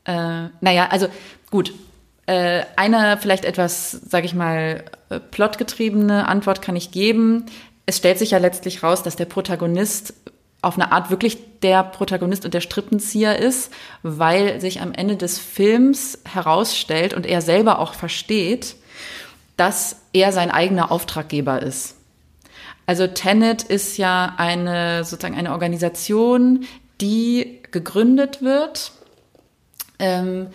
Äh, 0.05 0.49
naja, 0.61 0.89
also 0.91 1.09
gut. 1.51 1.75
Äh, 2.27 2.65
eine 2.77 3.19
vielleicht 3.21 3.45
etwas, 3.45 3.91
sage 3.91 4.27
ich 4.27 4.35
mal, 4.35 4.85
äh, 5.09 5.19
plotgetriebene 5.19 6.29
Antwort 6.29 6.63
kann 6.63 6.77
ich 6.77 6.93
geben 6.93 7.47
es 7.89 7.97
stellt 7.97 8.19
sich 8.19 8.33
ja 8.33 8.39
letztlich 8.39 8.83
raus, 8.83 9.03
dass 9.03 9.17
der 9.17 9.25
Protagonist 9.25 10.13
auf 10.61 10.75
eine 10.75 10.93
Art 10.93 11.09
wirklich 11.09 11.39
der 11.61 11.83
Protagonist 11.83 12.45
und 12.45 12.53
der 12.53 12.61
Strippenzieher 12.61 13.39
ist, 13.39 13.73
weil 14.03 14.61
sich 14.61 14.83
am 14.83 14.93
Ende 14.93 15.17
des 15.17 15.39
Films 15.39 16.19
herausstellt 16.31 17.15
und 17.15 17.25
er 17.25 17.41
selber 17.41 17.79
auch 17.79 17.95
versteht, 17.95 18.77
dass 19.57 20.03
er 20.13 20.33
sein 20.33 20.51
eigener 20.51 20.93
Auftraggeber 20.93 21.63
ist. 21.63 21.97
Also 22.85 23.07
Tenet 23.07 23.63
ist 23.63 23.97
ja 23.97 24.35
eine 24.37 25.05
sozusagen 25.05 25.39
eine 25.39 25.53
Organisation, 25.53 26.67
die 27.01 27.63
gegründet 27.71 28.43
wird, 28.43 28.93
ähm, 29.99 30.49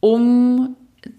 um 0.00 0.74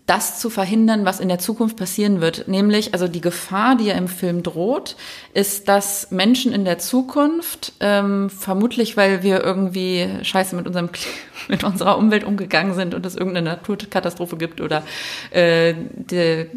das 0.05 0.39
zu 0.39 0.49
verhindern, 0.49 1.05
was 1.05 1.19
in 1.19 1.27
der 1.27 1.39
Zukunft 1.39 1.77
passieren 1.77 2.21
wird. 2.21 2.47
Nämlich, 2.47 2.93
also 2.93 3.07
die 3.07 3.21
Gefahr, 3.21 3.75
die 3.75 3.85
ja 3.85 3.95
im 3.95 4.07
Film 4.07 4.43
droht, 4.43 4.95
ist, 5.33 5.67
dass 5.67 6.11
Menschen 6.11 6.53
in 6.53 6.65
der 6.65 6.77
Zukunft, 6.77 7.73
ähm, 7.79 8.29
vermutlich 8.29 8.95
weil 8.95 9.23
wir 9.23 9.43
irgendwie 9.43 10.07
scheiße 10.21 10.55
mit, 10.55 10.67
unserem, 10.67 10.89
mit 11.47 11.63
unserer 11.63 11.97
Umwelt 11.97 12.23
umgegangen 12.23 12.75
sind 12.75 12.93
und 12.93 13.05
es 13.05 13.15
irgendeine 13.15 13.49
Naturkatastrophe 13.49 14.37
gibt 14.37 14.61
oder 14.61 14.83
äh, 15.31 15.73
der 15.93 16.47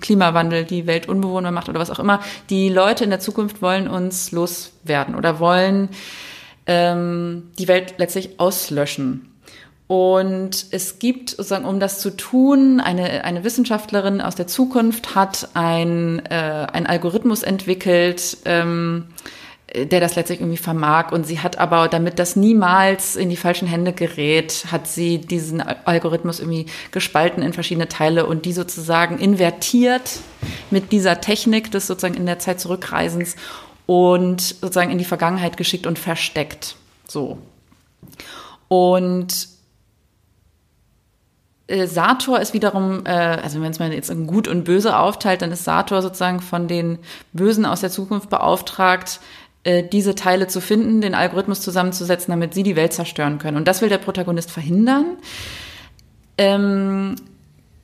Klimawandel 0.00 0.64
die 0.64 0.86
Welt 0.86 1.08
unbewohnbar 1.08 1.52
macht 1.52 1.68
oder 1.68 1.80
was 1.80 1.90
auch 1.90 1.98
immer, 1.98 2.20
die 2.48 2.68
Leute 2.68 3.04
in 3.04 3.10
der 3.10 3.20
Zukunft 3.20 3.60
wollen 3.60 3.88
uns 3.88 4.32
loswerden 4.32 5.14
oder 5.14 5.40
wollen 5.40 5.88
ähm, 6.66 7.50
die 7.58 7.68
Welt 7.68 7.94
letztlich 7.98 8.38
auslöschen. 8.38 9.29
Und 9.90 10.66
es 10.70 11.00
gibt 11.00 11.30
sozusagen, 11.30 11.64
um 11.64 11.80
das 11.80 11.98
zu 11.98 12.16
tun, 12.16 12.78
eine, 12.78 13.24
eine 13.24 13.42
Wissenschaftlerin 13.42 14.20
aus 14.20 14.36
der 14.36 14.46
Zukunft 14.46 15.16
hat 15.16 15.48
ein, 15.54 16.24
äh, 16.26 16.68
ein 16.72 16.86
Algorithmus 16.86 17.42
entwickelt, 17.42 18.36
ähm, 18.44 19.08
der 19.74 19.98
das 19.98 20.14
letztlich 20.14 20.38
irgendwie 20.38 20.58
vermag. 20.58 21.10
Und 21.10 21.26
sie 21.26 21.40
hat 21.40 21.58
aber, 21.58 21.88
damit 21.88 22.20
das 22.20 22.36
niemals 22.36 23.16
in 23.16 23.30
die 23.30 23.36
falschen 23.36 23.66
Hände 23.66 23.92
gerät, 23.92 24.66
hat 24.70 24.86
sie 24.86 25.18
diesen 25.18 25.60
Algorithmus 25.60 26.38
irgendwie 26.38 26.66
gespalten 26.92 27.42
in 27.42 27.52
verschiedene 27.52 27.88
Teile 27.88 28.26
und 28.26 28.44
die 28.44 28.52
sozusagen 28.52 29.18
invertiert 29.18 30.20
mit 30.70 30.92
dieser 30.92 31.20
Technik 31.20 31.72
des 31.72 31.88
sozusagen 31.88 32.14
in 32.14 32.26
der 32.26 32.38
Zeit 32.38 32.60
zurückreisens 32.60 33.34
und 33.86 34.40
sozusagen 34.40 34.92
in 34.92 34.98
die 34.98 35.04
Vergangenheit 35.04 35.56
geschickt 35.56 35.88
und 35.88 35.98
versteckt. 35.98 36.76
So. 37.08 37.38
Und 38.68 39.49
äh, 41.70 41.86
Sator 41.86 42.40
ist 42.40 42.52
wiederum, 42.52 43.06
äh, 43.06 43.10
also 43.10 43.62
wenn 43.62 43.70
es 43.70 43.78
mal 43.78 43.92
jetzt 43.92 44.10
in 44.10 44.26
Gut 44.26 44.48
und 44.48 44.64
Böse 44.64 44.98
aufteilt, 44.98 45.42
dann 45.42 45.52
ist 45.52 45.64
Sator 45.64 46.02
sozusagen 46.02 46.40
von 46.40 46.68
den 46.68 46.98
Bösen 47.32 47.64
aus 47.64 47.80
der 47.80 47.90
Zukunft 47.90 48.28
beauftragt, 48.28 49.20
äh, 49.62 49.84
diese 49.84 50.14
Teile 50.14 50.48
zu 50.48 50.60
finden, 50.60 51.00
den 51.00 51.14
Algorithmus 51.14 51.60
zusammenzusetzen, 51.60 52.32
damit 52.32 52.54
sie 52.54 52.62
die 52.62 52.76
Welt 52.76 52.92
zerstören 52.92 53.38
können. 53.38 53.56
Und 53.56 53.68
das 53.68 53.82
will 53.82 53.88
der 53.88 53.98
Protagonist 53.98 54.50
verhindern. 54.50 55.16
Ähm, 56.38 57.16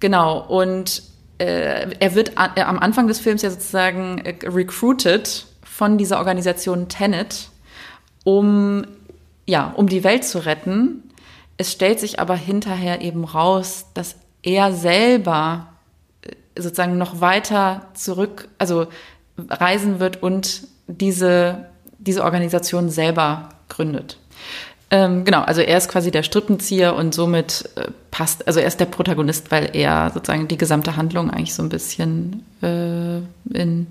genau, 0.00 0.40
und 0.40 1.02
äh, 1.38 1.90
er 1.98 2.14
wird 2.14 2.32
äh, 2.56 2.62
am 2.62 2.78
Anfang 2.78 3.08
des 3.08 3.20
Films 3.20 3.42
ja 3.42 3.50
sozusagen 3.50 4.18
äh, 4.24 4.34
recruited 4.44 5.46
von 5.62 5.98
dieser 5.98 6.18
Organisation 6.18 6.88
Tenet, 6.88 7.50
um, 8.24 8.86
ja, 9.46 9.72
um 9.76 9.88
die 9.88 10.02
Welt 10.02 10.24
zu 10.24 10.44
retten 10.44 11.02
Es 11.56 11.72
stellt 11.72 12.00
sich 12.00 12.20
aber 12.20 12.36
hinterher 12.36 13.00
eben 13.00 13.24
raus, 13.24 13.86
dass 13.94 14.16
er 14.42 14.72
selber 14.72 15.68
äh, 16.22 16.60
sozusagen 16.60 16.98
noch 16.98 17.20
weiter 17.20 17.88
zurück, 17.94 18.48
also 18.58 18.86
reisen 19.38 20.00
wird 20.00 20.22
und 20.22 20.66
diese, 20.86 21.66
diese 21.98 22.24
Organisation 22.24 22.90
selber 22.90 23.50
gründet. 23.68 24.18
Ähm, 24.90 25.24
genau, 25.24 25.42
also 25.42 25.62
er 25.62 25.78
ist 25.78 25.88
quasi 25.88 26.12
der 26.12 26.22
Strippenzieher 26.22 26.94
und 26.94 27.12
somit 27.12 27.68
äh, 27.74 27.88
passt, 28.12 28.46
also 28.46 28.60
er 28.60 28.68
ist 28.68 28.78
der 28.78 28.86
Protagonist, 28.86 29.50
weil 29.50 29.70
er 29.72 30.10
sozusagen 30.14 30.46
die 30.46 30.58
gesamte 30.58 30.96
Handlung 30.96 31.30
eigentlich 31.30 31.54
so 31.54 31.62
ein 31.62 31.68
bisschen 31.68 32.44
äh, 32.62 33.16
in 33.52 33.88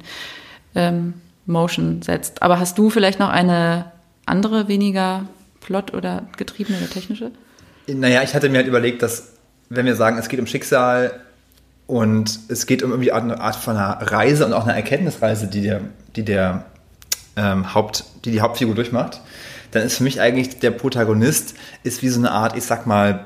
ähm, 0.74 1.15
Motion 1.45 2.01
setzt. 2.01 2.41
Aber 2.41 2.60
hast 2.60 2.77
du 2.77 2.89
vielleicht 2.89 3.19
noch 3.19 3.29
eine 3.29 3.91
andere, 4.25 4.69
weniger 4.69 5.25
Plot- 5.60 5.93
oder 5.93 6.24
getriebene 6.38 6.77
oder 6.77 6.89
technische? 6.89 7.31
Naja, 7.87 8.23
ich 8.23 8.33
hatte 8.33 8.49
mir 8.49 8.57
halt 8.57 8.67
überlegt, 8.67 9.01
dass, 9.01 9.33
wenn 9.69 9.85
wir 9.85 9.95
sagen, 9.95 10.17
es 10.17 10.29
geht 10.29 10.39
um 10.39 10.47
Schicksal 10.47 11.19
und 11.87 12.39
es 12.47 12.65
geht 12.65 12.83
um 12.83 12.91
irgendwie 12.91 13.11
eine 13.11 13.39
Art 13.39 13.55
von 13.55 13.77
einer 13.77 13.99
Reise 14.01 14.45
und 14.45 14.53
auch 14.53 14.63
eine 14.63 14.75
Erkenntnisreise, 14.75 15.47
die 15.47 15.61
der, 15.61 15.81
die 16.15 16.23
der 16.23 16.65
ähm, 17.35 17.73
Haupt, 17.73 18.05
die 18.25 18.31
die 18.31 18.41
Hauptfigur 18.41 18.75
durchmacht, 18.75 19.21
dann 19.71 19.83
ist 19.83 19.97
für 19.97 20.03
mich 20.03 20.21
eigentlich 20.21 20.59
der 20.59 20.71
Protagonist 20.71 21.55
ist 21.83 22.01
wie 22.01 22.09
so 22.09 22.19
eine 22.19 22.31
Art, 22.31 22.57
ich 22.57 22.63
sag 22.63 22.87
mal, 22.87 23.25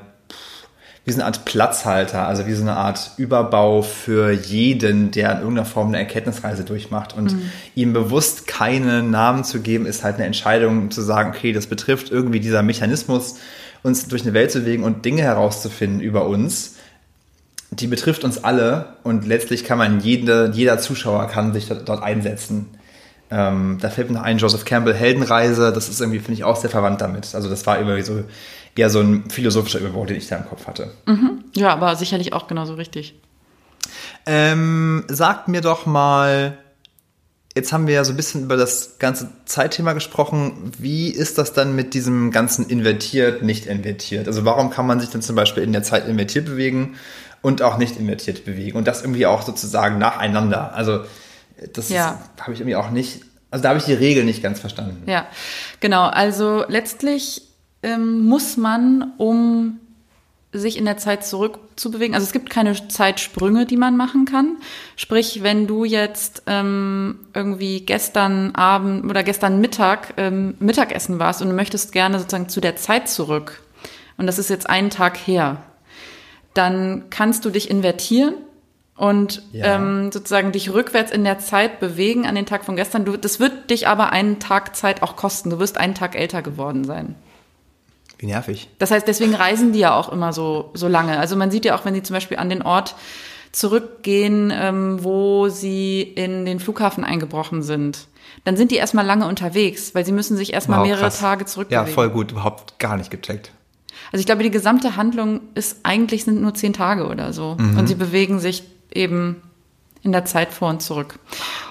wie 1.04 1.12
so 1.12 1.18
eine 1.18 1.26
Art 1.26 1.44
Platzhalter, 1.44 2.26
also 2.26 2.46
wie 2.46 2.52
so 2.52 2.62
eine 2.62 2.76
Art 2.76 3.12
Überbau 3.16 3.82
für 3.82 4.30
jeden, 4.30 5.10
der 5.10 5.32
in 5.32 5.38
irgendeiner 5.38 5.66
Form 5.66 5.88
eine 5.88 5.98
Erkenntnisreise 5.98 6.64
durchmacht. 6.64 7.16
Und 7.16 7.32
mhm. 7.32 7.50
ihm 7.74 7.92
bewusst 7.92 8.46
keinen 8.46 9.10
Namen 9.10 9.44
zu 9.44 9.60
geben, 9.60 9.86
ist 9.86 10.04
halt 10.04 10.16
eine 10.16 10.26
Entscheidung 10.26 10.90
zu 10.90 11.00
sagen, 11.00 11.30
okay, 11.34 11.52
das 11.52 11.66
betrifft 11.66 12.10
irgendwie 12.10 12.40
dieser 12.40 12.62
Mechanismus, 12.62 13.36
uns 13.82 14.08
durch 14.08 14.22
eine 14.22 14.34
Welt 14.34 14.50
zu 14.50 14.60
bewegen 14.60 14.84
und 14.84 15.04
Dinge 15.04 15.22
herauszufinden 15.22 16.00
über 16.00 16.26
uns. 16.26 16.76
Die 17.70 17.86
betrifft 17.86 18.24
uns 18.24 18.42
alle 18.42 18.96
und 19.04 19.26
letztlich 19.26 19.64
kann 19.64 19.78
man 19.78 20.00
jede, 20.00 20.50
jeder 20.52 20.78
Zuschauer 20.78 21.26
kann 21.28 21.52
sich 21.52 21.68
dort 21.68 22.02
einsetzen. 22.02 22.66
Ähm, 23.30 23.78
da 23.80 23.90
fällt 23.90 24.10
mir 24.10 24.16
noch 24.16 24.24
ein 24.24 24.38
Joseph 24.38 24.64
Campbell 24.64 24.94
Heldenreise, 24.94 25.72
das 25.72 25.88
ist 25.88 26.00
irgendwie, 26.00 26.18
finde 26.18 26.32
ich, 26.32 26.44
auch 26.44 26.56
sehr 26.56 26.70
verwandt 26.70 27.00
damit. 27.00 27.32
Also 27.34 27.48
das 27.48 27.64
war 27.66 27.78
irgendwie 27.78 28.02
so 28.02 28.24
eher 28.76 28.90
so 28.90 29.00
ein 29.00 29.30
philosophischer 29.30 29.78
Überbau, 29.78 30.04
den 30.04 30.16
ich 30.16 30.26
da 30.26 30.36
im 30.36 30.46
Kopf 30.46 30.66
hatte. 30.66 30.90
Mhm. 31.06 31.44
Ja, 31.54 31.72
aber 31.72 31.94
sicherlich 31.96 32.32
auch 32.32 32.48
genauso 32.48 32.74
richtig. 32.74 33.14
Ähm, 34.26 35.04
sagt 35.08 35.48
mir 35.48 35.60
doch 35.60 35.86
mal, 35.86 36.58
jetzt 37.54 37.72
haben 37.72 37.86
wir 37.86 37.94
ja 37.94 38.04
so 38.04 38.12
ein 38.12 38.16
bisschen 38.16 38.44
über 38.44 38.56
das 38.56 38.98
ganze 38.98 39.28
Zeitthema 39.44 39.92
gesprochen. 39.92 40.72
Wie 40.78 41.08
ist 41.08 41.38
das 41.38 41.52
dann 41.52 41.74
mit 41.74 41.94
diesem 41.94 42.30
ganzen 42.30 42.68
invertiert, 42.68 43.42
nicht 43.42 43.66
invertiert? 43.66 44.28
Also 44.28 44.44
warum 44.44 44.70
kann 44.70 44.86
man 44.86 45.00
sich 45.00 45.10
dann 45.10 45.22
zum 45.22 45.36
Beispiel 45.36 45.62
in 45.62 45.72
der 45.72 45.82
Zeit 45.82 46.06
invertiert 46.06 46.46
bewegen 46.46 46.96
und 47.42 47.62
auch 47.62 47.76
nicht 47.76 47.96
invertiert 47.96 48.44
bewegen? 48.44 48.78
Und 48.78 48.86
das 48.86 49.02
irgendwie 49.02 49.26
auch 49.26 49.42
sozusagen 49.42 49.98
nacheinander. 49.98 50.74
Also 50.74 51.00
das 51.72 51.88
ja. 51.88 52.20
habe 52.40 52.52
ich 52.52 52.60
irgendwie 52.60 52.76
auch 52.76 52.90
nicht, 52.90 53.22
also 53.50 53.62
da 53.62 53.70
habe 53.70 53.78
ich 53.78 53.84
die 53.84 53.94
Regel 53.94 54.24
nicht 54.24 54.42
ganz 54.42 54.60
verstanden. 54.60 55.02
Ja, 55.06 55.26
genau. 55.80 56.06
Also 56.06 56.64
letztlich 56.68 57.42
ähm, 57.82 58.26
muss 58.26 58.56
man, 58.56 59.12
um 59.18 59.80
sich 60.52 60.76
in 60.76 60.84
der 60.84 60.96
Zeit 60.96 61.24
zurückzubewegen. 61.24 62.14
Also 62.14 62.26
es 62.26 62.32
gibt 62.32 62.50
keine 62.50 62.88
Zeitsprünge, 62.88 63.66
die 63.66 63.76
man 63.76 63.96
machen 63.96 64.24
kann. 64.24 64.56
Sprich, 64.96 65.42
wenn 65.42 65.68
du 65.68 65.84
jetzt 65.84 66.42
ähm, 66.46 67.20
irgendwie 67.34 67.80
gestern 67.82 68.54
Abend 68.54 69.04
oder 69.04 69.22
gestern 69.22 69.60
Mittag 69.60 70.14
ähm, 70.16 70.54
Mittagessen 70.58 71.20
warst 71.20 71.40
und 71.40 71.48
du 71.48 71.54
möchtest 71.54 71.92
gerne 71.92 72.18
sozusagen 72.18 72.48
zu 72.48 72.60
der 72.60 72.76
Zeit 72.76 73.08
zurück 73.08 73.62
und 74.18 74.26
das 74.26 74.38
ist 74.38 74.50
jetzt 74.50 74.68
einen 74.68 74.90
Tag 74.90 75.16
her, 75.16 75.62
dann 76.52 77.04
kannst 77.10 77.44
du 77.44 77.50
dich 77.50 77.70
invertieren 77.70 78.34
und 78.96 79.42
ja. 79.52 79.76
ähm, 79.76 80.10
sozusagen 80.12 80.50
dich 80.50 80.74
rückwärts 80.74 81.12
in 81.12 81.22
der 81.22 81.38
Zeit 81.38 81.78
bewegen 81.78 82.26
an 82.26 82.34
den 82.34 82.44
Tag 82.44 82.64
von 82.64 82.74
gestern. 82.74 83.04
Du, 83.04 83.16
das 83.16 83.38
wird 83.38 83.70
dich 83.70 83.86
aber 83.86 84.10
einen 84.10 84.40
Tag 84.40 84.74
Zeit 84.74 85.02
auch 85.02 85.14
kosten. 85.14 85.48
Du 85.50 85.60
wirst 85.60 85.78
einen 85.78 85.94
Tag 85.94 86.16
älter 86.16 86.42
geworden 86.42 86.84
sein. 86.84 87.14
Wie 88.20 88.26
nervig. 88.26 88.68
Das 88.78 88.90
heißt, 88.90 89.08
deswegen 89.08 89.34
reisen 89.34 89.72
die 89.72 89.78
ja 89.78 89.94
auch 89.96 90.10
immer 90.10 90.34
so, 90.34 90.70
so 90.74 90.88
lange. 90.88 91.18
Also 91.18 91.36
man 91.36 91.50
sieht 91.50 91.64
ja 91.64 91.74
auch, 91.74 91.86
wenn 91.86 91.94
sie 91.94 92.02
zum 92.02 92.12
Beispiel 92.12 92.36
an 92.36 92.50
den 92.50 92.60
Ort 92.60 92.94
zurückgehen, 93.50 94.52
ähm, 94.54 95.02
wo 95.02 95.48
sie 95.48 96.02
in 96.02 96.44
den 96.44 96.60
Flughafen 96.60 97.02
eingebrochen 97.02 97.62
sind, 97.62 98.08
dann 98.44 98.58
sind 98.58 98.72
die 98.72 98.76
erstmal 98.76 99.06
lange 99.06 99.26
unterwegs, 99.26 99.94
weil 99.94 100.04
sie 100.04 100.12
müssen 100.12 100.36
sich 100.36 100.52
erstmal 100.52 100.80
wow, 100.80 100.86
mehrere 100.86 101.04
krass. 101.04 101.18
Tage 101.18 101.46
zurückbewegen. 101.46 101.86
Ja, 101.86 101.92
voll 101.92 102.10
gut, 102.10 102.32
überhaupt 102.32 102.78
gar 102.78 102.98
nicht 102.98 103.10
gecheckt. 103.10 103.52
Also 104.12 104.20
ich 104.20 104.26
glaube, 104.26 104.42
die 104.42 104.50
gesamte 104.50 104.96
Handlung 104.96 105.40
ist 105.54 105.78
eigentlich 105.84 106.24
sind 106.24 106.42
nur 106.42 106.52
zehn 106.52 106.74
Tage 106.74 107.06
oder 107.06 107.32
so. 107.32 107.56
Mhm. 107.58 107.78
Und 107.78 107.86
sie 107.86 107.94
bewegen 107.94 108.38
sich 108.38 108.64
eben 108.92 109.42
in 110.02 110.12
der 110.12 110.26
Zeit 110.26 110.52
vor 110.52 110.68
und 110.68 110.82
zurück. 110.82 111.18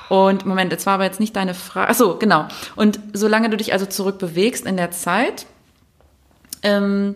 Und 0.09 0.47
Moment, 0.47 0.71
jetzt 0.71 0.87
war 0.87 0.95
aber 0.95 1.03
jetzt 1.03 1.19
nicht 1.19 1.35
deine 1.35 1.53
Frage. 1.53 1.89
Achso, 1.89 2.17
genau. 2.17 2.47
Und 2.75 2.99
solange 3.13 3.49
du 3.51 3.57
dich 3.57 3.73
also 3.73 3.85
zurückbewegst 3.85 4.65
in 4.65 4.77
der 4.77 4.91
Zeit, 4.91 5.45
ähm, 6.63 7.15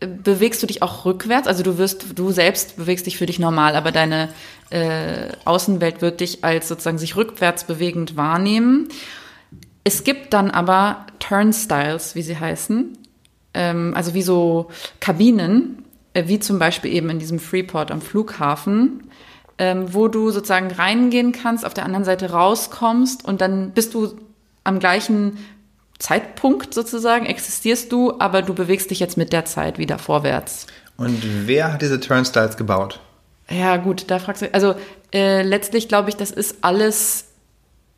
bewegst 0.00 0.62
du 0.62 0.66
dich 0.66 0.82
auch 0.82 1.04
rückwärts. 1.04 1.48
Also 1.48 1.62
du 1.62 1.78
wirst, 1.78 2.18
du 2.18 2.30
selbst 2.30 2.76
bewegst 2.76 3.06
dich 3.06 3.16
für 3.16 3.26
dich 3.26 3.38
normal, 3.38 3.76
aber 3.76 3.92
deine 3.92 4.28
äh, 4.70 5.28
Außenwelt 5.44 6.02
wird 6.02 6.20
dich 6.20 6.44
als 6.44 6.68
sozusagen 6.68 6.98
sich 6.98 7.16
rückwärts 7.16 7.64
bewegend 7.64 8.16
wahrnehmen. 8.16 8.88
Es 9.84 10.04
gibt 10.04 10.34
dann 10.34 10.50
aber 10.50 11.06
Turnstiles, 11.18 12.14
wie 12.14 12.22
sie 12.22 12.38
heißen, 12.38 12.98
ähm, 13.54 13.92
also 13.94 14.14
wie 14.14 14.22
so 14.22 14.68
Kabinen, 15.00 15.84
äh, 16.12 16.24
wie 16.26 16.40
zum 16.40 16.58
Beispiel 16.58 16.92
eben 16.92 17.08
in 17.08 17.18
diesem 17.18 17.38
Freeport 17.38 17.90
am 17.90 18.02
Flughafen, 18.02 19.04
ähm, 19.58 19.94
wo 19.94 20.08
du 20.08 20.30
sozusagen 20.30 20.70
reingehen 20.70 21.32
kannst, 21.32 21.64
auf 21.64 21.72
der 21.72 21.84
anderen 21.84 22.04
Seite 22.04 22.30
rauskommst 22.30 23.24
und 23.24 23.40
dann 23.40 23.70
bist 23.70 23.94
du 23.94 24.16
am 24.64 24.78
gleichen 24.78 25.38
Zeitpunkt 25.98 26.74
sozusagen, 26.74 27.26
existierst 27.26 27.90
du, 27.90 28.18
aber 28.18 28.42
du 28.42 28.54
bewegst 28.54 28.90
dich 28.90 29.00
jetzt 29.00 29.16
mit 29.16 29.32
der 29.32 29.44
Zeit 29.44 29.78
wieder 29.78 29.98
vorwärts. 29.98 30.66
Und 30.96 31.22
wer 31.46 31.72
hat 31.72 31.82
diese 31.82 32.00
Turnstiles 32.00 32.56
gebaut? 32.56 33.00
Ja, 33.48 33.76
gut, 33.76 34.04
da 34.08 34.18
fragst 34.18 34.42
du. 34.42 34.52
Also 34.52 34.74
äh, 35.12 35.42
letztlich 35.42 35.88
glaube 35.88 36.08
ich, 36.08 36.16
das 36.16 36.30
ist 36.30 36.58
alles. 36.62 37.26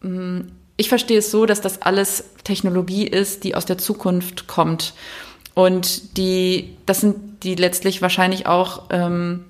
Mh, 0.01 0.11
hm, 0.11 0.53
ich 0.81 0.89
verstehe 0.89 1.19
es 1.19 1.33
so, 1.33 1.45
dass 1.45 1.61
das 1.61 1.83
alles 1.83 2.23
Technologie 2.45 3.05
ist, 3.05 3.43
die 3.43 3.57
aus 3.57 3.67
der 3.67 3.79
Zukunft 3.79 4.47
kommt. 4.47 4.95
Und 5.55 6.17
die, 6.17 6.77
das 6.87 7.01
sind 7.01 7.43
die 7.43 7.57
letztlich 7.57 8.01
wahrscheinlich 8.01 8.47
auch 8.47 8.85
ähm, 8.91 9.45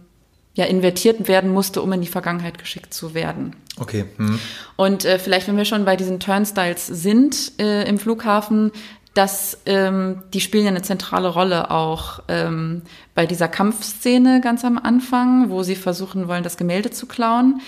ja, 0.55 0.64
invertiert 0.64 1.28
werden 1.28 1.50
musste, 1.52 1.83
um 1.83 1.93
in 1.93 2.00
die 2.00 2.07
Vergangenheit 2.07 2.59
geschickt 2.59 2.95
zu 2.95 3.12
werden. 3.12 3.55
Okay. 3.80 4.04
Hm. 4.16 4.38
Und 4.76 5.04
äh, 5.04 5.18
vielleicht, 5.18 5.49
wenn 5.49 5.56
wir 5.56 5.64
schon 5.64 5.85
bei 5.85 5.97
diesen 5.97 6.20
Turnstiles 6.20 6.87
sind 6.87 7.52
äh, 7.61 7.88
im 7.88 7.99
Flughafen, 7.99 8.73
dass 9.14 9.58
ähm, 9.66 10.23
die 10.32 10.40
spielen 10.40 10.64
ja 10.64 10.70
eine 10.70 10.82
zentrale 10.82 11.28
Rolle 11.28 11.70
auch 11.70 12.20
ähm, 12.28 12.82
bei 13.14 13.26
dieser 13.26 13.49
Kampfszene 13.49 14.40
ganz 14.40 14.64
am 14.64 14.78
Anfang, 14.78 15.50
wo 15.50 15.62
sie 15.62 15.75
versuchen 15.75 16.28
wollen, 16.28 16.44
das 16.44 16.56
Gemälde 16.56 16.90
zu 16.90 17.06
klauen. 17.06 17.61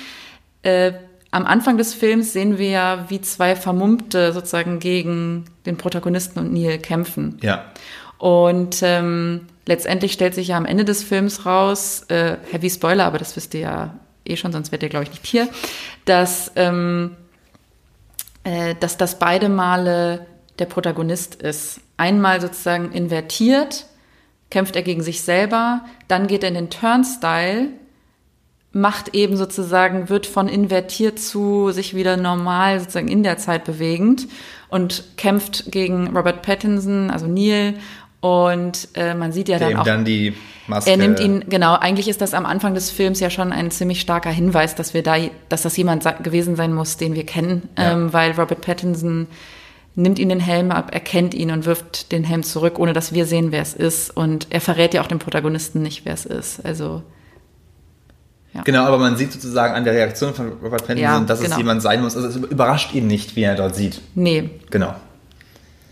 Äh, 0.62 0.92
am 1.32 1.46
Anfang 1.46 1.76
des 1.76 1.94
Films 1.94 2.32
sehen 2.32 2.58
wir 2.58 2.68
ja, 2.68 3.04
wie 3.08 3.20
zwei 3.20 3.56
Vermummte 3.56 4.32
sozusagen 4.32 4.78
gegen 4.78 5.44
den 5.66 5.76
Protagonisten 5.76 6.38
und 6.40 6.52
Neil 6.52 6.78
kämpfen. 6.78 7.38
Ja. 7.42 7.64
Und 8.18 8.80
ähm, 8.82 9.46
letztendlich 9.66 10.12
stellt 10.12 10.34
sich 10.34 10.48
ja 10.48 10.56
am 10.56 10.66
Ende 10.66 10.84
des 10.84 11.02
Films 11.02 11.46
raus, 11.46 12.04
äh, 12.08 12.36
Heavy 12.50 12.68
Spoiler, 12.68 13.06
aber 13.06 13.18
das 13.18 13.34
wisst 13.36 13.54
ihr 13.54 13.60
ja 13.60 13.94
eh 14.30 14.36
schon, 14.36 14.52
sonst 14.52 14.72
wärt 14.72 14.82
ihr, 14.82 14.88
glaube 14.88 15.04
ich, 15.04 15.10
nicht 15.10 15.26
hier, 15.26 15.48
dass, 16.04 16.52
ähm, 16.56 17.16
äh, 18.44 18.74
dass 18.80 18.96
das 18.96 19.18
beide 19.18 19.48
Male 19.48 20.26
der 20.58 20.66
Protagonist 20.66 21.34
ist. 21.36 21.80
Einmal 21.96 22.40
sozusagen 22.40 22.92
invertiert, 22.92 23.86
kämpft 24.50 24.76
er 24.76 24.82
gegen 24.82 25.02
sich 25.02 25.22
selber, 25.22 25.84
dann 26.08 26.26
geht 26.26 26.42
er 26.42 26.48
in 26.48 26.54
den 26.54 26.70
Turnstyle, 26.70 27.68
macht 28.72 29.14
eben 29.14 29.36
sozusagen, 29.36 30.08
wird 30.08 30.26
von 30.26 30.48
invertiert 30.48 31.18
zu 31.18 31.72
sich 31.72 31.94
wieder 31.94 32.16
normal 32.16 32.78
sozusagen 32.78 33.08
in 33.08 33.22
der 33.22 33.36
Zeit 33.38 33.64
bewegend 33.64 34.28
und 34.68 35.04
kämpft 35.16 35.72
gegen 35.72 36.16
Robert 36.16 36.42
Pattinson, 36.42 37.10
also 37.10 37.26
Neil, 37.26 37.74
und 38.20 38.88
äh, 38.94 39.14
man 39.14 39.32
sieht 39.32 39.48
ja 39.48 39.58
dann 39.58 39.76
auch. 39.76 39.84
dann 39.84 40.04
die 40.04 40.34
Maske. 40.66 40.90
Er 40.90 40.96
nimmt 40.96 41.20
ihn, 41.20 41.44
genau, 41.48 41.74
eigentlich 41.74 42.08
ist 42.08 42.20
das 42.20 42.34
am 42.34 42.46
Anfang 42.46 42.74
des 42.74 42.90
Films 42.90 43.20
ja 43.20 43.30
schon 43.30 43.52
ein 43.52 43.70
ziemlich 43.70 44.00
starker 44.00 44.30
Hinweis, 44.30 44.74
dass 44.74 44.94
wir 44.94 45.02
da, 45.02 45.16
dass 45.48 45.62
das 45.62 45.76
jemand 45.76 46.04
gewesen 46.22 46.54
sein 46.56 46.72
muss, 46.72 46.96
den 46.96 47.14
wir 47.14 47.24
kennen, 47.24 47.68
ja. 47.78 47.92
ähm, 47.92 48.12
weil 48.12 48.32
Robert 48.32 48.60
Pattinson 48.60 49.26
nimmt 49.94 50.18
ihn 50.18 50.28
den 50.28 50.40
Helm 50.40 50.70
ab, 50.70 50.92
erkennt 50.92 51.34
ihn 51.34 51.50
und 51.50 51.64
wirft 51.64 52.12
den 52.12 52.24
Helm 52.24 52.42
zurück, 52.42 52.78
ohne 52.78 52.92
dass 52.92 53.12
wir 53.12 53.26
sehen, 53.26 53.52
wer 53.52 53.62
es 53.62 53.74
ist. 53.74 54.16
Und 54.16 54.46
er 54.50 54.60
verrät 54.60 54.94
ja 54.94 55.02
auch 55.02 55.08
dem 55.08 55.18
Protagonisten 55.18 55.82
nicht, 55.82 56.04
wer 56.04 56.14
es 56.14 56.26
ist. 56.26 56.64
Also. 56.64 57.02
Ja. 58.52 58.62
Genau, 58.62 58.84
aber 58.84 58.98
man 58.98 59.16
sieht 59.16 59.32
sozusagen 59.32 59.74
an 59.74 59.84
der 59.84 59.94
Reaktion 59.94 60.34
von 60.34 60.52
Robert 60.62 60.86
Pattinson, 60.86 61.02
ja, 61.02 61.20
dass 61.20 61.40
genau. 61.40 61.52
es 61.52 61.58
jemand 61.58 61.82
sein 61.82 62.02
muss. 62.02 62.16
Also 62.16 62.28
es 62.28 62.36
überrascht 62.36 62.92
ihn 62.94 63.06
nicht, 63.06 63.36
wie 63.36 63.42
er 63.42 63.54
dort 63.54 63.76
sieht. 63.76 64.00
Nee. 64.14 64.50
Genau. 64.70 64.94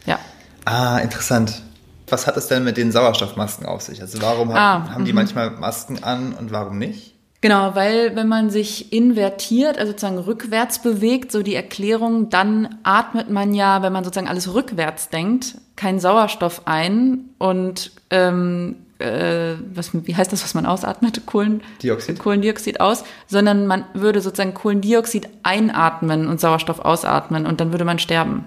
Ja. 0.06 0.18
Ah, 0.64 0.98
interessant. 0.98 1.62
Was 2.10 2.26
hat 2.26 2.36
es 2.36 2.48
denn 2.48 2.64
mit 2.64 2.76
den 2.76 2.92
Sauerstoffmasken 2.92 3.66
auf 3.66 3.82
sich? 3.82 4.00
Also 4.00 4.20
warum 4.22 4.50
Ah, 4.50 4.54
haben, 4.54 4.94
haben 4.94 5.04
die 5.04 5.12
manchmal 5.12 5.50
Masken 5.52 6.02
an 6.02 6.32
und 6.32 6.50
warum 6.50 6.78
nicht? 6.78 7.14
Genau, 7.40 7.76
weil 7.76 8.16
wenn 8.16 8.26
man 8.26 8.50
sich 8.50 8.92
invertiert, 8.92 9.78
also 9.78 9.92
sozusagen 9.92 10.18
rückwärts 10.18 10.82
bewegt, 10.82 11.30
so 11.30 11.42
die 11.42 11.54
Erklärung, 11.54 12.30
dann 12.30 12.78
atmet 12.82 13.30
man 13.30 13.54
ja, 13.54 13.80
wenn 13.82 13.92
man 13.92 14.02
sozusagen 14.02 14.26
alles 14.26 14.52
rückwärts 14.52 15.08
denkt, 15.08 15.54
keinen 15.76 16.00
Sauerstoff 16.00 16.62
ein 16.64 17.30
und 17.38 17.92
ähm, 18.10 18.76
äh, 18.98 19.54
was, 19.72 19.90
wie 19.94 20.16
heißt 20.16 20.32
das, 20.32 20.42
was 20.42 20.54
man 20.54 20.66
ausatmet? 20.66 21.26
Kohlen, 21.26 21.62
Dioxid? 21.80 22.18
Kohlendioxid 22.18 22.80
aus, 22.80 23.04
sondern 23.28 23.68
man 23.68 23.84
würde 23.94 24.20
sozusagen 24.20 24.54
Kohlendioxid 24.54 25.28
einatmen 25.44 26.26
und 26.26 26.40
Sauerstoff 26.40 26.80
ausatmen 26.80 27.46
und 27.46 27.60
dann 27.60 27.70
würde 27.72 27.84
man 27.84 28.00
sterben. 28.00 28.46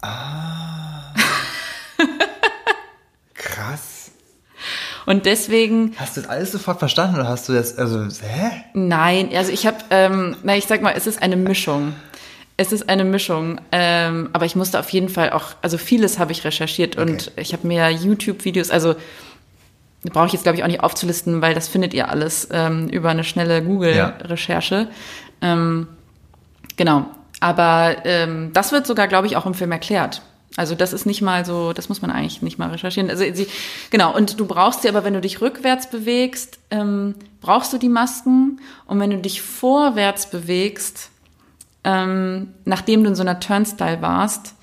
Krass. 0.00 0.55
Und 5.06 5.24
deswegen 5.24 5.94
Hast 5.96 6.16
du 6.16 6.20
das 6.20 6.28
alles 6.28 6.52
sofort 6.52 6.80
verstanden 6.80 7.14
oder 7.14 7.28
hast 7.28 7.48
du 7.48 7.52
das, 7.52 7.78
also, 7.78 8.02
hä? 8.02 8.50
Nein, 8.74 9.30
also 9.34 9.52
ich 9.52 9.66
habe, 9.66 9.78
ähm, 9.90 10.36
na 10.42 10.56
ich 10.56 10.66
sag 10.66 10.82
mal, 10.82 10.94
es 10.96 11.06
ist 11.06 11.22
eine 11.22 11.36
Mischung. 11.36 11.94
Es 12.58 12.72
ist 12.72 12.88
eine 12.88 13.04
Mischung, 13.04 13.60
ähm, 13.70 14.30
aber 14.32 14.46
ich 14.46 14.56
musste 14.56 14.80
auf 14.80 14.90
jeden 14.90 15.08
Fall 15.08 15.30
auch, 15.30 15.54
also 15.62 15.78
vieles 15.78 16.18
habe 16.18 16.32
ich 16.32 16.44
recherchiert 16.44 16.96
und 16.96 17.30
ich 17.36 17.52
habe 17.52 17.66
mir 17.66 17.90
YouTube-Videos, 17.90 18.70
also 18.70 18.96
brauche 20.04 20.26
ich 20.26 20.32
jetzt 20.32 20.42
glaube 20.42 20.56
ich 20.56 20.64
auch 20.64 20.68
nicht 20.68 20.82
aufzulisten, 20.82 21.42
weil 21.42 21.54
das 21.54 21.68
findet 21.68 21.92
ihr 21.92 22.08
alles 22.08 22.48
ähm, 22.50 22.88
über 22.88 23.10
eine 23.10 23.24
schnelle 23.24 23.62
Google-Recherche. 23.62 24.88
Ähm, 25.42 25.86
genau, 26.76 27.06
aber 27.40 27.96
ähm, 28.04 28.52
das 28.54 28.72
wird 28.72 28.86
sogar 28.86 29.06
glaube 29.06 29.26
ich 29.26 29.36
auch 29.36 29.46
im 29.46 29.54
Film 29.54 29.70
erklärt. 29.70 30.22
Also 30.56 30.74
das 30.74 30.94
ist 30.94 31.04
nicht 31.04 31.20
mal 31.20 31.44
so, 31.44 31.74
das 31.74 31.90
muss 31.90 32.00
man 32.00 32.10
eigentlich 32.10 32.40
nicht 32.40 32.58
mal 32.58 32.70
recherchieren. 32.70 33.10
Also 33.10 33.24
sie, 33.32 33.46
genau, 33.90 34.14
und 34.16 34.40
du 34.40 34.46
brauchst 34.46 34.82
sie 34.82 34.88
aber, 34.88 35.04
wenn 35.04 35.12
du 35.12 35.20
dich 35.20 35.42
rückwärts 35.42 35.90
bewegst, 35.90 36.58
ähm, 36.70 37.14
brauchst 37.42 37.72
du 37.74 37.78
die 37.78 37.90
Masken. 37.90 38.60
Und 38.86 38.98
wenn 38.98 39.10
du 39.10 39.18
dich 39.18 39.42
vorwärts 39.42 40.30
bewegst, 40.30 41.10
ähm, 41.84 42.54
nachdem 42.64 43.04
du 43.04 43.10
in 43.10 43.14
so 43.14 43.22
einer 43.22 43.38
Turnstile 43.38 44.00
warst, 44.00 44.54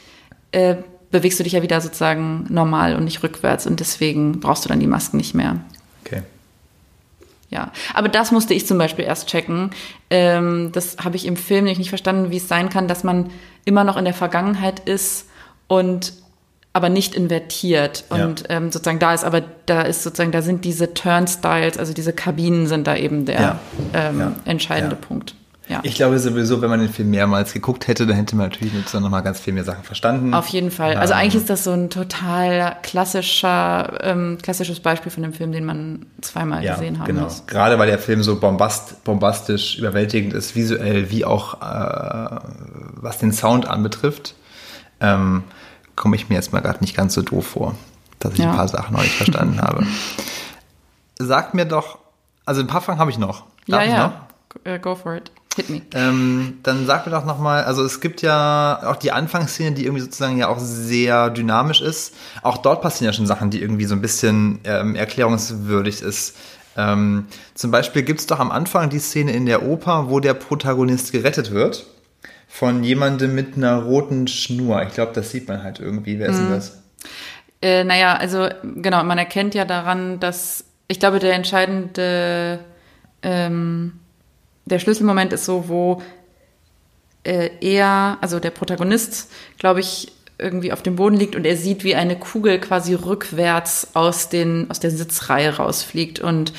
äh, 0.51 0.77
bewegst 1.11 1.39
du 1.39 1.43
dich 1.43 1.53
ja 1.53 1.61
wieder 1.61 1.79
sozusagen 1.79 2.47
normal 2.49 2.95
und 2.95 3.03
nicht 3.03 3.21
rückwärts. 3.21 3.67
Und 3.67 3.79
deswegen 3.79 4.39
brauchst 4.39 4.65
du 4.65 4.69
dann 4.69 4.79
die 4.79 4.87
Masken 4.87 5.17
nicht 5.17 5.35
mehr. 5.35 5.61
Okay. 6.03 6.23
Ja, 7.51 7.71
aber 7.93 8.09
das 8.09 8.31
musste 8.31 8.55
ich 8.55 8.65
zum 8.65 8.79
Beispiel 8.79 9.05
erst 9.05 9.29
checken. 9.29 9.69
Ähm, 10.09 10.71
das 10.73 10.97
habe 11.03 11.17
ich 11.17 11.27
im 11.27 11.35
Film 11.35 11.65
nämlich 11.65 11.77
nicht 11.77 11.89
verstanden, 11.89 12.31
wie 12.31 12.37
es 12.37 12.47
sein 12.47 12.69
kann, 12.69 12.87
dass 12.87 13.03
man 13.03 13.29
immer 13.63 13.83
noch 13.83 13.95
in 13.95 14.05
der 14.05 14.15
Vergangenheit 14.15 14.79
ist 14.79 15.27
und 15.73 16.13
aber 16.75 16.89
nicht 16.89 17.13
invertiert. 17.13 18.05
Ja. 18.09 18.25
Und 18.25 18.45
ähm, 18.49 18.71
sozusagen 18.71 18.99
da 18.99 19.13
ist 19.13 19.23
aber, 19.23 19.43
da 19.67 19.83
ist 19.83 20.01
sozusagen, 20.03 20.31
da 20.31 20.41
sind 20.41 20.65
diese 20.65 20.93
Turnstiles, 20.93 21.77
also 21.77 21.93
diese 21.93 22.13
Kabinen 22.13 22.65
sind 22.65 22.87
da 22.87 22.95
eben 22.95 23.25
der 23.25 23.41
Ja. 23.41 23.59
Ähm, 23.93 24.19
Ja. 24.19 24.31
entscheidende 24.45 24.95
Ja. 24.95 25.07
Punkt. 25.07 25.35
Ja. 25.69 25.79
Ich 25.83 25.95
glaube 25.95 26.19
sowieso, 26.19 26.61
wenn 26.61 26.69
man 26.69 26.81
den 26.81 26.89
Film 26.89 27.11
mehrmals 27.11 27.53
geguckt 27.53 27.87
hätte, 27.87 28.05
dann 28.05 28.17
hätte 28.17 28.35
man 28.35 28.49
natürlich 28.49 28.73
noch 28.93 29.09
mal 29.09 29.21
ganz 29.21 29.39
viel 29.39 29.53
mehr 29.53 29.63
Sachen 29.63 29.83
verstanden. 29.83 30.33
Auf 30.33 30.47
jeden 30.47 30.71
Fall. 30.71 30.97
Also 30.97 31.13
Ähm, 31.13 31.19
eigentlich 31.19 31.35
ist 31.35 31.49
das 31.49 31.63
so 31.63 31.71
ein 31.71 31.89
total 31.89 32.75
klassischer, 32.83 33.99
ähm, 34.01 34.39
klassisches 34.41 34.81
Beispiel 34.81 35.09
von 35.11 35.23
dem 35.23 35.31
Film, 35.31 35.53
den 35.53 35.63
man 35.63 36.05
zweimal 36.21 36.63
ja, 36.63 36.73
gesehen 36.73 36.99
haben 36.99 37.05
genau. 37.05 37.23
muss. 37.23 37.45
Gerade 37.47 37.79
weil 37.79 37.87
der 37.87 37.99
Film 37.99 38.23
so 38.23 38.39
bombast, 38.39 39.03
bombastisch, 39.05 39.77
überwältigend 39.77 40.33
ist, 40.33 40.55
visuell 40.55 41.09
wie 41.11 41.23
auch 41.23 41.61
äh, 41.61 42.35
was 42.95 43.19
den 43.19 43.31
Sound 43.31 43.65
anbetrifft, 43.65 44.35
ähm, 44.99 45.43
komme 45.95 46.15
ich 46.15 46.29
mir 46.29 46.35
jetzt 46.35 46.53
mal 46.53 46.61
gerade 46.61 46.79
nicht 46.79 46.95
ganz 46.95 47.13
so 47.13 47.21
doof 47.21 47.47
vor, 47.47 47.75
dass 48.19 48.33
ich 48.33 48.39
Ja. 48.39 48.51
ein 48.51 48.55
paar 48.55 48.67
Sachen 48.67 48.93
noch 48.93 49.01
nicht 49.01 49.15
verstanden 49.15 49.61
habe. 49.61 49.85
Sag 51.19 51.53
mir 51.53 51.65
doch, 51.65 51.99
also 52.45 52.61
ein 52.61 52.67
paar 52.67 52.81
Fragen 52.81 52.99
habe 52.99 53.11
ich 53.11 53.17
noch. 53.17 53.45
Darf 53.67 53.81
ja, 53.81 53.85
ich 53.87 53.93
ja. 53.93 54.07
noch? 54.07 54.81
Go- 54.81 54.91
äh, 54.91 54.95
for 54.95 55.15
it. 55.15 55.31
Hit 55.55 55.69
me. 55.69 55.81
Ähm, 55.93 56.57
dann 56.63 56.87
sag 56.87 57.05
mir 57.05 57.11
doch 57.11 57.25
nochmal, 57.25 57.63
also 57.65 57.83
es 57.83 58.01
gibt 58.01 58.23
ja 58.23 58.81
auch 58.85 58.95
die 58.95 59.11
Anfangsszene, 59.11 59.73
die 59.73 59.83
irgendwie 59.85 60.01
sozusagen 60.01 60.37
ja 60.37 60.47
auch 60.47 60.57
sehr 60.59 61.29
dynamisch 61.29 61.79
ist. 61.81 62.15
Auch 62.41 62.57
dort 62.57 62.81
passieren 62.81 63.11
ja 63.11 63.13
schon 63.15 63.27
Sachen, 63.27 63.51
die 63.51 63.61
irgendwie 63.61 63.85
so 63.85 63.93
ein 63.93 64.01
bisschen 64.01 64.59
ähm, 64.63 64.95
erklärungswürdig 64.95 66.01
ist. 66.01 66.35
Ähm, 66.75 67.27
zum 67.53 67.69
Beispiel 67.69 68.01
gibt's 68.01 68.25
doch 68.25 68.39
am 68.39 68.49
Anfang 68.51 68.89
die 68.89 68.97
Szene 68.97 69.31
in 69.33 69.45
der 69.45 69.61
Oper, 69.61 70.09
wo 70.09 70.19
der 70.19 70.33
Protagonist 70.33 71.11
gerettet 71.11 71.51
wird 71.51 71.85
von 72.53 72.83
jemandem 72.83 73.33
mit 73.33 73.57
einer 73.57 73.81
roten 73.81 74.27
Schnur. 74.27 74.83
Ich 74.83 74.93
glaube, 74.93 75.11
das 75.11 75.31
sieht 75.31 75.47
man 75.47 75.63
halt 75.63 75.79
irgendwie. 75.79 76.19
Wer 76.19 76.29
ist 76.29 76.37
denn 76.37 76.51
das? 76.51 76.83
Äh, 77.63 77.83
naja, 77.83 78.15
also 78.15 78.47
genau, 78.75 79.03
man 79.03 79.17
erkennt 79.17 79.55
ja 79.55 79.65
daran, 79.65 80.19
dass 80.19 80.63
ich 80.87 80.99
glaube, 80.99 81.17
der 81.17 81.33
entscheidende, 81.33 82.59
ähm, 83.23 83.93
der 84.65 84.77
Schlüsselmoment 84.77 85.33
ist 85.33 85.45
so, 85.45 85.67
wo 85.67 86.03
äh, 87.23 87.49
er, 87.59 88.19
also 88.21 88.39
der 88.39 88.51
Protagonist, 88.51 89.31
glaube 89.57 89.79
ich, 89.79 90.11
irgendwie 90.37 90.73
auf 90.73 90.83
dem 90.83 90.97
Boden 90.97 91.15
liegt 91.15 91.35
und 91.35 91.47
er 91.47 91.57
sieht, 91.57 91.83
wie 91.83 91.95
eine 91.95 92.19
Kugel 92.19 92.59
quasi 92.59 92.93
rückwärts 92.93 93.95
aus, 93.95 94.29
den, 94.29 94.69
aus 94.69 94.79
der 94.79 94.91
Sitzreihe 94.91 95.57
rausfliegt 95.57 96.19
und 96.19 96.53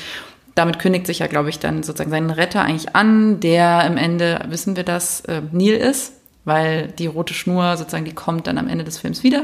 damit 0.55 0.79
kündigt 0.79 1.05
sich 1.07 1.19
ja, 1.19 1.27
glaube 1.27 1.49
ich, 1.49 1.59
dann 1.59 1.83
sozusagen 1.83 2.09
seinen 2.11 2.29
Retter 2.31 2.61
eigentlich 2.61 2.95
an, 2.95 3.39
der 3.39 3.83
am 3.83 3.97
Ende, 3.97 4.39
wissen 4.49 4.75
wir 4.75 4.83
das, 4.83 5.21
äh, 5.21 5.41
Neil 5.51 5.75
ist, 5.75 6.13
weil 6.45 6.87
die 6.87 7.07
rote 7.07 7.33
Schnur 7.33 7.75
sozusagen, 7.77 8.05
die 8.05 8.13
kommt 8.13 8.47
dann 8.47 8.57
am 8.57 8.67
Ende 8.67 8.83
des 8.85 8.97
Films 8.97 9.23
wieder. 9.23 9.43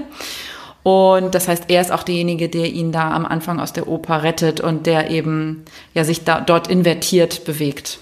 Und 0.83 1.35
das 1.35 1.47
heißt, 1.47 1.65
er 1.67 1.81
ist 1.81 1.91
auch 1.91 2.03
derjenige, 2.03 2.49
der 2.49 2.65
ihn 2.71 2.91
da 2.91 3.11
am 3.11 3.25
Anfang 3.25 3.59
aus 3.59 3.71
der 3.73 3.87
Oper 3.87 4.23
rettet 4.23 4.61
und 4.61 4.87
der 4.87 5.11
eben 5.11 5.63
ja 5.93 6.03
sich 6.03 6.23
da 6.23 6.41
dort 6.41 6.67
invertiert 6.69 7.45
bewegt. 7.45 7.99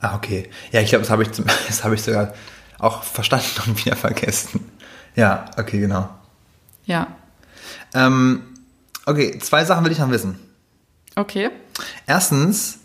Ah, 0.00 0.14
okay. 0.16 0.48
Ja, 0.70 0.80
ich 0.80 0.90
glaube, 0.90 1.02
das 1.02 1.10
habe 1.10 1.22
ich, 1.22 1.32
zum- 1.32 1.46
das 1.66 1.82
habe 1.84 1.94
ich 1.94 2.02
sogar 2.02 2.34
auch 2.78 3.02
verstanden 3.02 3.46
und 3.66 3.84
wieder 3.84 3.96
vergessen. 3.96 4.70
Ja, 5.16 5.46
okay, 5.56 5.80
genau. 5.80 6.08
Ja. 6.84 7.06
Ähm, 7.94 8.42
okay, 9.06 9.38
zwei 9.38 9.64
Sachen 9.64 9.84
will 9.84 9.92
ich 9.92 9.98
noch 9.98 10.10
wissen. 10.10 10.38
Okay. 11.16 11.50
Erstens, 12.06 12.80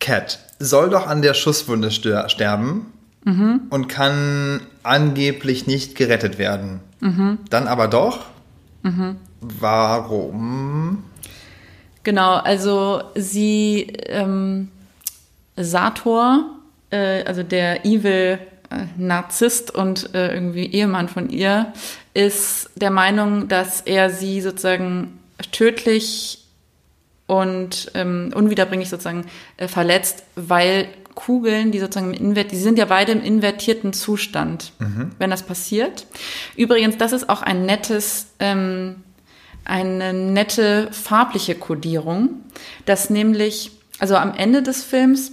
Cat 0.00 0.38
soll 0.58 0.90
doch 0.90 1.06
an 1.06 1.22
der 1.22 1.34
Schusswunde 1.34 1.90
sterben 1.90 2.92
und 3.70 3.88
kann 3.88 4.60
angeblich 4.82 5.66
nicht 5.66 5.96
gerettet 5.96 6.38
werden. 6.38 6.80
Dann 7.50 7.66
aber 7.66 7.88
doch. 7.88 8.26
Warum? 9.40 11.04
Genau, 12.04 12.34
also 12.34 13.02
sie, 13.16 13.88
ähm, 14.06 14.68
Sator, 15.56 16.44
äh, 16.90 17.24
also 17.24 17.42
der 17.42 17.84
Evil 17.84 18.38
äh, 18.70 18.84
Narzisst 18.96 19.74
und 19.74 20.14
äh, 20.14 20.32
irgendwie 20.32 20.66
Ehemann 20.66 21.08
von 21.08 21.30
ihr, 21.30 21.72
ist 22.14 22.70
der 22.76 22.90
Meinung, 22.90 23.48
dass 23.48 23.80
er 23.80 24.10
sie 24.10 24.40
sozusagen 24.40 25.18
tödlich 25.50 26.45
und 27.26 27.90
ähm, 27.94 28.32
unwiederbringlich 28.34 28.88
sozusagen 28.88 29.26
äh, 29.56 29.68
verletzt, 29.68 30.24
weil 30.34 30.88
Kugeln, 31.14 31.72
die 31.72 31.80
sozusagen 31.80 32.12
im 32.12 32.28
Invert, 32.28 32.52
die 32.52 32.56
sind 32.56 32.78
ja 32.78 32.84
beide 32.84 33.12
im 33.12 33.22
invertierten 33.22 33.92
Zustand, 33.92 34.72
wenn 35.18 35.30
das 35.30 35.42
passiert. 35.42 36.06
Übrigens, 36.56 36.98
das 36.98 37.12
ist 37.12 37.28
auch 37.30 37.42
ein 37.42 37.64
nettes, 37.64 38.26
ähm, 38.38 38.96
eine 39.64 40.12
nette 40.12 40.92
farbliche 40.92 41.54
Kodierung, 41.54 42.42
dass 42.84 43.08
nämlich, 43.08 43.72
also 43.98 44.14
am 44.16 44.34
Ende 44.34 44.62
des 44.62 44.84
Films 44.84 45.32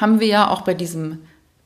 haben 0.00 0.20
wir 0.20 0.28
ja 0.28 0.48
auch 0.48 0.62
bei 0.62 0.74
diesem 0.74 1.18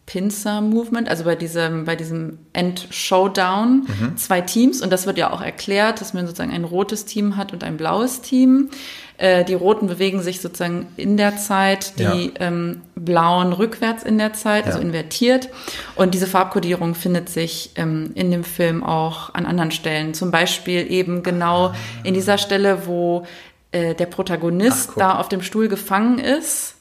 Pincer-Movement, 0.06 1.08
also 1.08 1.24
bei 1.24 1.34
diesem, 1.34 1.84
bei 1.86 1.96
diesem 1.96 2.38
End-Showdown, 2.52 3.86
zwei 4.16 4.40
Teams. 4.40 4.82
Und 4.82 4.92
das 4.92 5.06
wird 5.06 5.18
ja 5.18 5.32
auch 5.32 5.40
erklärt, 5.40 6.00
dass 6.00 6.14
man 6.14 6.26
sozusagen 6.26 6.52
ein 6.52 6.64
rotes 6.64 7.04
Team 7.04 7.36
hat 7.36 7.52
und 7.52 7.64
ein 7.64 7.76
blaues 7.76 8.20
Team. 8.20 8.70
Äh, 9.16 9.44
die 9.44 9.54
Roten 9.54 9.86
bewegen 9.86 10.20
sich 10.22 10.40
sozusagen 10.40 10.88
in 10.96 11.16
der 11.16 11.36
Zeit, 11.36 11.98
die 11.98 12.02
Ja. 12.02 12.40
ähm, 12.40 12.82
Blauen 12.96 13.52
rückwärts 13.52 14.02
in 14.02 14.18
der 14.18 14.32
Zeit, 14.32 14.66
also 14.66 14.78
Ja. 14.78 14.84
invertiert. 14.84 15.48
Und 15.94 16.14
diese 16.14 16.26
Farbkodierung 16.26 16.94
findet 16.94 17.28
sich 17.28 17.70
ähm, 17.76 18.10
in 18.14 18.30
dem 18.30 18.44
Film 18.44 18.82
auch 18.82 19.32
an 19.34 19.46
anderen 19.46 19.70
Stellen. 19.70 20.14
Zum 20.14 20.30
Beispiel 20.30 20.90
eben 20.90 21.22
genau 21.22 21.72
in 22.02 22.14
dieser 22.14 22.38
Stelle, 22.38 22.86
wo 22.86 23.24
äh, 23.72 23.94
der 23.94 24.06
Protagonist 24.06 24.90
Ach, 24.92 24.98
da 24.98 25.18
auf 25.18 25.28
dem 25.28 25.42
Stuhl 25.42 25.68
gefangen 25.68 26.18
ist 26.18 26.73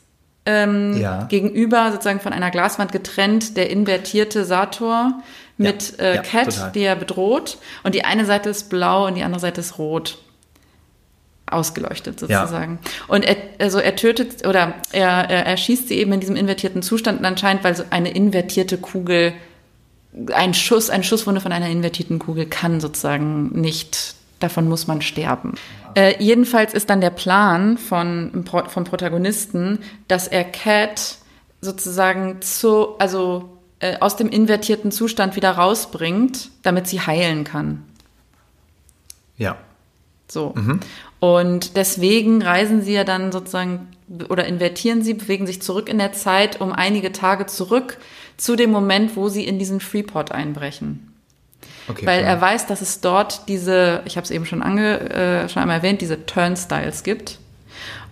ähm, 0.45 0.97
Ja. 0.97 1.23
gegenüber 1.23 1.91
sozusagen 1.91 2.19
von 2.19 2.33
einer 2.33 2.51
Glaswand 2.51 2.91
getrennt 2.91 3.55
der 3.57 3.69
invertierte 3.69 4.45
Sator 4.45 5.21
mit 5.57 5.97
Ja, 5.97 6.03
äh, 6.03 6.15
ja, 6.15 6.21
Cat, 6.21 6.45
total. 6.45 6.71
die 6.73 6.81
er 6.81 6.95
bedroht. 6.95 7.57
Und 7.83 7.95
die 7.95 8.03
eine 8.05 8.25
Seite 8.25 8.49
ist 8.49 8.69
blau 8.69 9.07
und 9.07 9.15
die 9.15 9.23
andere 9.23 9.39
Seite 9.39 9.61
ist 9.61 9.77
rot. 9.77 10.17
Ausgeleuchtet 11.45 12.19
sozusagen. 12.19 12.79
Und 13.07 13.25
er, 13.25 13.35
also 13.59 13.77
er 13.77 13.95
tötet 13.95 14.47
oder 14.47 14.73
er, 14.91 15.29
er, 15.29 15.45
er 15.45 15.57
schießt 15.57 15.89
sie 15.89 15.95
eben 15.97 16.13
in 16.13 16.19
diesem 16.21 16.35
invertierten 16.37 16.81
Zustand 16.81 17.19
und 17.19 17.25
anscheinend, 17.25 17.63
weil 17.63 17.75
so 17.75 17.83
eine 17.89 18.11
invertierte 18.11 18.77
Kugel 18.77 19.33
ein 20.33 20.53
Schuss, 20.53 20.89
eine 20.89 21.03
Schusswunde 21.03 21.41
von 21.41 21.51
einer 21.51 21.67
invertierten 21.69 22.17
Kugel 22.19 22.45
kann 22.45 22.79
sozusagen 22.79 23.49
nicht, 23.59 24.15
davon 24.43 24.67
muss 24.67 24.87
man 24.87 25.01
sterben. 25.01 25.55
Äh, 25.95 26.21
jedenfalls 26.21 26.73
ist 26.73 26.89
dann 26.89 27.01
der 27.01 27.09
Plan 27.09 27.77
von, 27.77 28.45
vom 28.67 28.83
Protagonisten, 28.83 29.79
dass 30.07 30.27
er 30.27 30.43
Cat 30.43 31.17
sozusagen 31.61 32.41
zu, 32.41 32.97
also 32.99 33.57
äh, 33.79 33.97
aus 33.99 34.15
dem 34.15 34.29
invertierten 34.29 34.91
Zustand 34.91 35.35
wieder 35.35 35.51
rausbringt, 35.51 36.49
damit 36.61 36.87
sie 36.87 37.01
heilen 37.01 37.43
kann. 37.43 37.83
Ja. 39.37 39.57
So. 40.27 40.53
Mhm. 40.55 40.79
Und 41.19 41.77
deswegen 41.77 42.41
reisen 42.41 42.81
sie 42.81 42.93
ja 42.93 43.03
dann 43.03 43.31
sozusagen 43.31 43.87
oder 44.29 44.45
invertieren 44.45 45.01
sie, 45.01 45.13
bewegen 45.13 45.47
sich 45.47 45.61
zurück 45.61 45.89
in 45.89 45.97
der 45.97 46.11
Zeit 46.11 46.59
um 46.59 46.71
einige 46.71 47.11
Tage 47.11 47.45
zurück 47.45 47.97
zu 48.37 48.55
dem 48.55 48.71
Moment, 48.71 49.15
wo 49.15 49.29
sie 49.29 49.45
in 49.45 49.59
diesen 49.59 49.79
Freeport 49.79 50.31
einbrechen. 50.31 51.12
Okay, 51.87 52.05
Weil 52.05 52.21
klar. 52.21 52.35
er 52.35 52.41
weiß, 52.41 52.67
dass 52.67 52.81
es 52.81 53.01
dort 53.01 53.47
diese, 53.47 54.01
ich 54.05 54.15
habe 54.15 54.25
es 54.25 54.31
eben 54.31 54.45
schon, 54.45 54.61
ange, 54.61 54.99
äh, 55.09 55.49
schon 55.49 55.61
einmal 55.61 55.77
erwähnt, 55.77 56.01
diese 56.01 56.25
Turnstiles 56.25 57.03
gibt. 57.03 57.39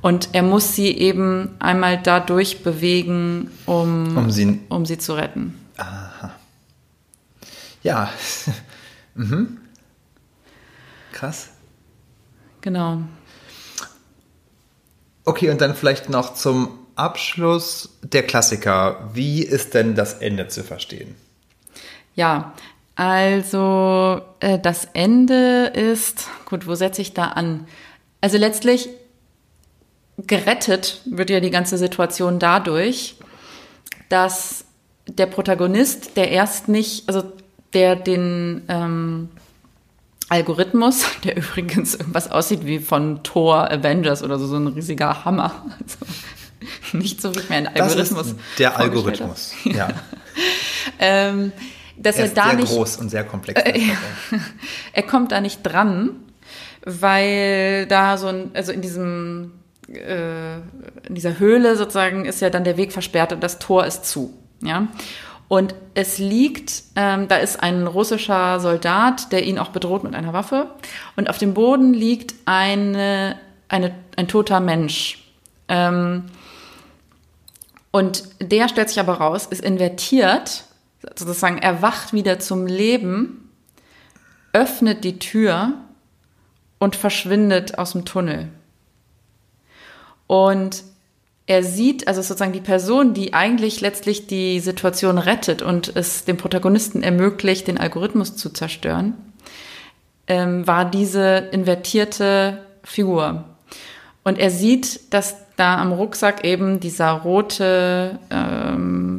Und 0.02 0.30
er 0.34 0.44
muss 0.44 0.76
sie 0.76 0.98
eben 0.98 1.56
einmal 1.60 2.02
dadurch 2.02 2.64
bewegen, 2.64 3.52
um, 3.66 4.18
um, 4.18 4.32
sie, 4.32 4.60
um 4.70 4.86
sie 4.86 4.98
zu 4.98 5.14
retten. 5.14 5.60
Aha. 5.78 6.32
Ja. 7.84 8.10
mhm. 9.16 9.58
Krass. 11.14 11.50
Genau. 12.62 13.02
Okay, 15.24 15.50
und 15.50 15.62
dann 15.62 15.76
vielleicht 15.76 16.10
noch 16.10 16.34
zum 16.34 16.80
Abschluss 16.96 17.98
der 18.02 18.24
Klassiker. 18.24 19.10
Wie 19.14 19.44
ist 19.44 19.74
denn 19.74 19.96
das 19.96 20.16
Ende 20.16 20.48
zu 20.48 20.64
verstehen? 20.64 21.16
Ja, 22.16 22.54
also 23.02 24.22
äh, 24.42 24.60
das 24.60 24.88
Ende 24.94 25.72
ist, 25.74 26.28
gut, 26.46 26.68
wo 26.68 26.76
setze 26.76 27.02
ich 27.02 27.16
da 27.16 27.30
an? 27.30 27.66
Also 28.22 28.38
letztlich 28.38 28.90
gerettet 30.18 31.02
wird 31.06 31.32
ja 31.32 31.40
die 31.40 31.50
ganze 31.50 31.80
Situation 31.80 32.38
dadurch, 32.38 33.16
dass 34.10 34.66
der 35.08 35.26
Protagonist, 35.26 36.16
der 36.16 36.30
erst 36.30 36.68
nicht, 36.68 37.08
also 37.08 37.24
der 37.74 37.96
den 37.96 38.66
ähm, 38.68 39.30
Algorithmus, 40.30 41.04
der 41.24 41.38
übrigens 41.38 41.96
irgendwas 41.96 42.30
aussieht 42.30 42.68
wie 42.68 42.78
von 42.78 43.24
Thor 43.24 43.72
Avengers 43.72 44.22
oder 44.22 44.38
so, 44.38 44.46
so 44.46 44.58
ein 44.58 44.68
riesiger 44.68 45.26
Hammer. 45.26 45.66
Also 45.80 46.98
nicht 47.00 47.20
so 47.20 47.34
wie 47.34 47.40
mir 47.50 47.56
ein 47.56 47.68
Algorithmus. 47.68 48.10
Das 48.10 48.28
ist 48.28 48.36
der 48.60 48.78
Algorithmus, 48.78 49.54
ja. 49.64 49.88
ähm, 51.00 51.52
dass 52.02 52.18
er, 52.18 52.26
er 52.26 52.32
da 52.32 52.46
sehr 52.48 52.54
nicht, 52.56 52.72
groß 52.72 52.98
und 52.98 53.10
sehr 53.10 53.24
komplex. 53.24 53.62
Äh, 53.62 53.82
er 54.94 55.04
kommt 55.04 55.32
da 55.32 55.42
nicht 55.42 55.64
dran, 55.64 56.12
weil 56.84 57.86
da 57.88 58.18
so 58.18 58.28
ein, 58.28 58.52
also 58.54 58.72
in 58.72 58.82
diesem 58.82 59.52
äh, 59.88 60.56
in 60.56 61.16
dieser 61.16 61.40
Höhle 61.40 61.76
sozusagen 61.76 62.26
ist 62.26 62.42
ja 62.42 62.50
dann 62.50 62.64
der 62.64 62.78
Weg 62.78 62.94
versperrt 62.94 63.34
und 63.34 63.42
das 63.44 63.60
Tor 63.60 63.86
ist 63.86 64.06
zu. 64.06 64.34
Ja. 64.62 64.88
Und 65.48 65.76
es 65.96 66.18
liegt, 66.18 66.84
ähm, 66.96 67.28
da 67.28 67.36
ist 67.36 67.62
ein 67.62 67.86
russischer 67.86 68.62
Soldat, 68.62 69.34
der 69.34 69.44
ihn 69.44 69.60
auch 69.60 69.70
bedroht 69.70 70.04
mit 70.04 70.16
einer 70.16 70.32
Waffe. 70.32 70.68
Und 71.18 71.30
auf 71.30 71.40
dem 71.40 71.54
Boden 71.54 71.94
liegt 71.94 72.36
eine, 72.46 73.38
eine, 73.68 73.94
ein 74.16 74.30
toter 74.30 74.62
Mensch. 74.62 75.26
Ähm, 75.68 76.28
und 77.92 78.24
der 78.40 78.70
stellt 78.70 78.88
sich 78.88 79.00
aber 79.02 79.16
raus, 79.16 79.46
ist 79.46 79.62
invertiert, 79.62 80.64
sozusagen 81.16 81.58
erwacht 81.58 82.14
wieder 82.14 82.40
zum 82.40 82.68
Leben, 82.68 83.50
öffnet 84.54 85.04
die 85.04 85.20
Tür 85.20 85.74
und 86.80 86.96
verschwindet 86.96 87.78
aus 87.78 87.94
dem 87.94 88.06
Tunnel. 88.06 88.50
Und 90.28 90.84
er 91.46 91.64
sieht, 91.64 92.08
also 92.08 92.22
sozusagen 92.22 92.54
die 92.54 92.62
Person, 92.62 93.14
die 93.14 93.34
eigentlich 93.34 93.82
letztlich 93.82 94.28
die 94.28 94.60
Situation 94.60 95.18
rettet 95.18 95.62
und 95.62 95.94
es 95.96 96.24
dem 96.24 96.38
Protagonisten 96.38 97.04
ermöglicht, 97.04 97.68
den 97.68 97.78
Algorithmus 97.78 98.36
zu 98.38 98.50
zerstören, 98.50 99.16
ähm, 100.28 100.66
war 100.66 100.90
diese 100.90 101.50
invertierte 101.52 102.66
Figur. 102.84 103.44
Und 104.24 104.38
er 104.38 104.52
sieht, 104.52 105.14
dass 105.14 105.36
da 105.58 105.78
am 105.78 105.92
Rucksack 105.92 106.46
eben 106.46 106.80
dieser 106.80 107.12
rote 107.12 108.20
ähm, 108.30 109.11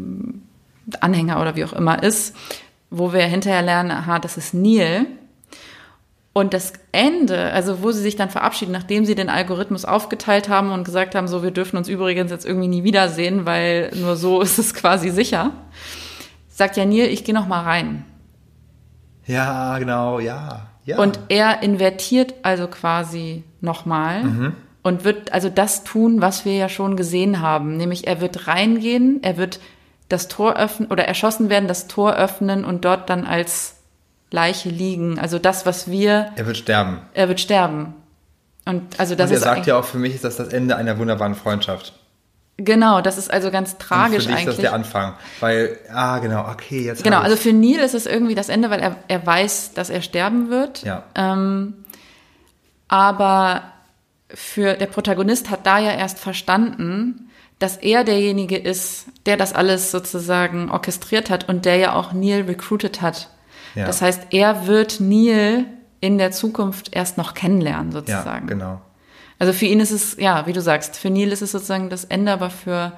Anhänger 1.01 1.41
oder 1.41 1.57
wie 1.57 1.65
auch 1.65 1.73
immer 1.73 2.03
ist, 2.03 2.37
wo 2.91 3.13
wir 3.13 3.23
hinterher 3.23 3.63
lernen, 3.63 3.91
aha, 3.91 4.19
das 4.19 4.37
ist 4.37 4.53
Neil. 4.53 5.07
Und 6.35 6.55
das 6.55 6.73
Ende, 6.93 7.53
also 7.53 7.83
wo 7.83 7.91
sie 7.91 8.01
sich 8.01 8.17
dann 8.17 8.31
verabschieden, 8.31 8.73
nachdem 8.73 9.05
sie 9.05 9.15
den 9.15 9.29
Algorithmus 9.29 9.85
aufgeteilt 9.85 10.49
haben 10.49 10.71
und 10.73 10.85
gesagt 10.85 11.15
haben, 11.15 11.29
so, 11.29 11.43
wir 11.43 11.51
dürfen 11.51 11.77
uns 11.77 11.89
übrigens 11.89 12.31
jetzt 12.31 12.47
irgendwie 12.47 12.69
nie 12.69 12.85
wiedersehen, 12.85 13.45
weil 13.45 13.91
nur 13.95 14.17
so 14.17 14.41
ist 14.43 14.59
es 14.59 14.73
quasi 14.73 15.11
sicher, 15.11 15.53
sagt 16.49 16.77
ja 16.77 16.85
Neil, 16.87 17.09
ich 17.09 17.25
gehe 17.25 17.35
noch 17.35 17.47
mal 17.47 17.63
rein. 17.63 18.05
Ja, 19.27 19.79
genau, 19.79 20.19
ja. 20.21 20.69
ja. 20.85 20.99
Und 20.99 21.19
er 21.29 21.63
invertiert 21.63 22.35
also 22.43 22.67
quasi 22.67 23.45
nochmal 23.61 24.25
mhm. 24.25 24.53
und 24.83 25.05
wird 25.05 25.33
also 25.33 25.49
das 25.49 25.85
tun, 25.85 26.21
was 26.23 26.45
wir 26.45 26.57
ja 26.57 26.69
schon 26.69 26.97
gesehen 26.97 27.41
haben, 27.41 27.77
nämlich 27.77 28.07
er 28.07 28.21
wird 28.21 28.49
reingehen, 28.49 29.23
er 29.23 29.37
wird 29.37 29.61
das 30.09 30.29
Tor 30.29 30.57
öffnen 30.57 30.91
oder 30.91 31.07
erschossen 31.07 31.49
werden, 31.49 31.69
das 31.69 31.89
Tor 31.89 32.15
öffnen 32.15 32.65
und 32.65 32.85
dort 32.85 33.09
dann 33.09 33.27
als 33.27 33.77
Leiche 34.31 34.69
liegen. 34.69 35.19
Also 35.19 35.39
das, 35.39 35.67
was 35.67 35.91
wir. 35.91 36.33
Er 36.37 36.47
wird 36.47 36.57
sterben. 36.57 37.01
Er 37.15 37.29
wird 37.29 37.41
sterben. 37.41 37.95
Und 38.65 38.99
also 38.99 39.15
das 39.15 39.31
und 39.31 39.35
er 39.35 39.39
ist 39.39 39.45
sagt 39.45 39.67
ja 39.67 39.77
auch 39.77 39.85
für 39.85 39.99
mich 39.99 40.15
ist 40.15 40.25
das 40.25 40.37
das 40.37 40.49
Ende 40.49 40.77
einer 40.77 40.99
wunderbaren 40.99 41.35
Freundschaft. 41.35 41.95
Genau, 42.59 43.01
das 43.01 43.19
ist 43.19 43.33
also 43.33 43.51
ganz 43.51 43.79
tragisch 43.79 44.19
und 44.19 44.23
für 44.23 44.29
dich 44.29 44.37
eigentlich. 44.37 44.49
Ist 44.49 44.59
das 44.59 44.63
der 44.63 44.75
Anfang, 44.75 45.15
weil 45.41 45.79
ah 45.93 46.19
genau, 46.19 46.47
okay 46.49 46.85
jetzt. 46.85 47.03
Genau, 47.03 47.19
also 47.19 47.37
für 47.37 47.53
Neil 47.53 47.79
ist 47.79 47.95
es 47.95 48.07
irgendwie 48.07 48.35
das 48.35 48.49
Ende, 48.49 48.71
weil 48.71 48.81
er 48.81 48.97
er 49.09 49.27
weiß, 49.27 49.73
dass 49.75 49.91
er 49.91 50.03
sterben 50.03 50.49
wird. 50.51 50.83
Ja. 50.83 51.03
Ähm, 51.15 51.85
aber 52.89 53.63
für 54.29 54.75
der 54.75 54.87
Protagonist 54.87 55.51
hat 55.51 55.67
da 55.67 55.79
ja 55.79 55.93
erst 55.93 56.19
verstanden, 56.19 57.31
dass 57.63 57.77
er 57.77 58.05
derjenige 58.05 58.57
ist, 58.57 59.07
der 59.27 59.37
das 59.37 59.53
alles 59.53 59.91
sozusagen 59.91 60.71
orchestriert 60.71 61.31
hat 61.31 61.49
und 61.49 61.65
der 61.65 61.77
ja 61.77 61.95
auch 61.95 62.13
Neil 62.13 62.43
recruited 62.43 63.01
hat 63.01 63.29
ja. 63.75 63.87
Das 63.87 64.03
heißt, 64.03 64.29
er 64.31 64.67
wird 64.67 65.01
Neil 65.01 65.67
in 66.01 66.19
der 66.19 66.33
Zukunft 66.33 66.95
erst 66.95 67.17
noch 67.17 67.35
kennenlernen, 67.35 67.93
sozusagen. 67.93 68.49
Ja, 68.49 68.55
genau. 68.55 68.81
Also 69.39 69.53
für 69.53 69.67
ihn 69.67 69.81
ist 69.81 69.91
es, 69.91 70.17
ja, 70.19 70.47
wie 70.47 70.53
du 70.53 70.61
sagst, 70.61 70.97
für 70.97 71.11
Neil 71.11 71.33
ist 71.33 71.43
es 71.43 71.53
sozusagen 71.53 71.91
das 71.91 72.05
Ende, 72.05 72.33
aber 72.33 72.51
für 72.51 72.93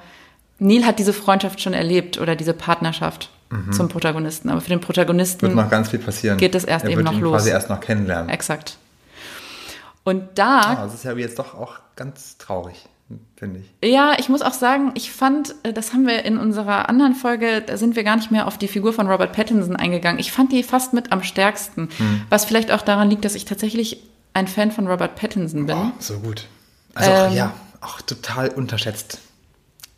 Neil 0.59 0.85
hat 0.85 0.99
diese 0.99 1.13
Freundschaft 1.13 1.61
schon 1.61 1.73
erlebt 1.73 2.19
oder 2.19 2.35
diese 2.35 2.53
Partnerschaft 2.53 3.29
mhm. 3.49 3.71
zum 3.71 3.89
Protagonisten. 3.89 4.49
Aber 4.49 4.61
für 4.61 4.69
den 4.69 4.81
Protagonisten 4.81 5.41
wird 5.43 5.55
noch 5.55 5.69
ganz 5.69 5.89
viel 5.89 5.99
passieren. 5.99 6.37
Geht 6.37 6.55
es 6.55 6.63
erst 6.63 6.85
er 6.85 6.91
eben 6.91 7.03
noch 7.03 7.13
ihn 7.13 7.21
los. 7.21 7.33
quasi 7.33 7.49
erst 7.49 7.69
noch 7.69 7.79
kennenlernen. 7.79 8.29
Exakt. 8.29 8.77
Und 10.03 10.37
da. 10.37 10.73
Oh, 10.73 10.85
das 10.85 10.93
ist 10.93 11.03
ja 11.03 11.13
jetzt 11.13 11.39
doch 11.39 11.55
auch 11.55 11.79
ganz 11.95 12.37
traurig 12.37 12.87
finde 13.35 13.59
ich. 13.59 13.91
Ja, 13.91 14.15
ich 14.17 14.29
muss 14.29 14.41
auch 14.41 14.53
sagen, 14.53 14.91
ich 14.95 15.11
fand, 15.11 15.55
äh, 15.63 15.73
das 15.73 15.93
haben 15.93 16.07
wir 16.07 16.23
in 16.25 16.37
unserer 16.37 16.89
anderen 16.89 17.13
Folge, 17.13 17.61
da 17.61 17.77
sind 17.77 17.95
wir 17.95 18.03
gar 18.03 18.15
nicht 18.15 18.31
mehr 18.31 18.47
auf 18.47 18.57
die 18.57 18.67
Figur 18.67 18.93
von 18.93 19.07
Robert 19.07 19.33
Pattinson 19.33 19.75
eingegangen. 19.75 20.19
Ich 20.19 20.31
fand 20.31 20.51
die 20.51 20.63
fast 20.63 20.93
mit 20.93 21.11
am 21.11 21.23
stärksten, 21.23 21.89
hm. 21.97 22.21
was 22.29 22.45
vielleicht 22.45 22.71
auch 22.71 22.81
daran 22.81 23.09
liegt, 23.09 23.25
dass 23.25 23.35
ich 23.35 23.45
tatsächlich 23.45 24.01
ein 24.33 24.47
Fan 24.47 24.71
von 24.71 24.87
Robert 24.87 25.15
Pattinson 25.15 25.65
bin. 25.65 25.75
Oh, 25.75 25.91
so 25.99 26.19
gut. 26.19 26.47
Also 26.95 27.11
ähm, 27.11 27.17
auch, 27.17 27.33
ja, 27.35 27.53
auch 27.81 28.01
total 28.01 28.49
unterschätzt. 28.49 29.19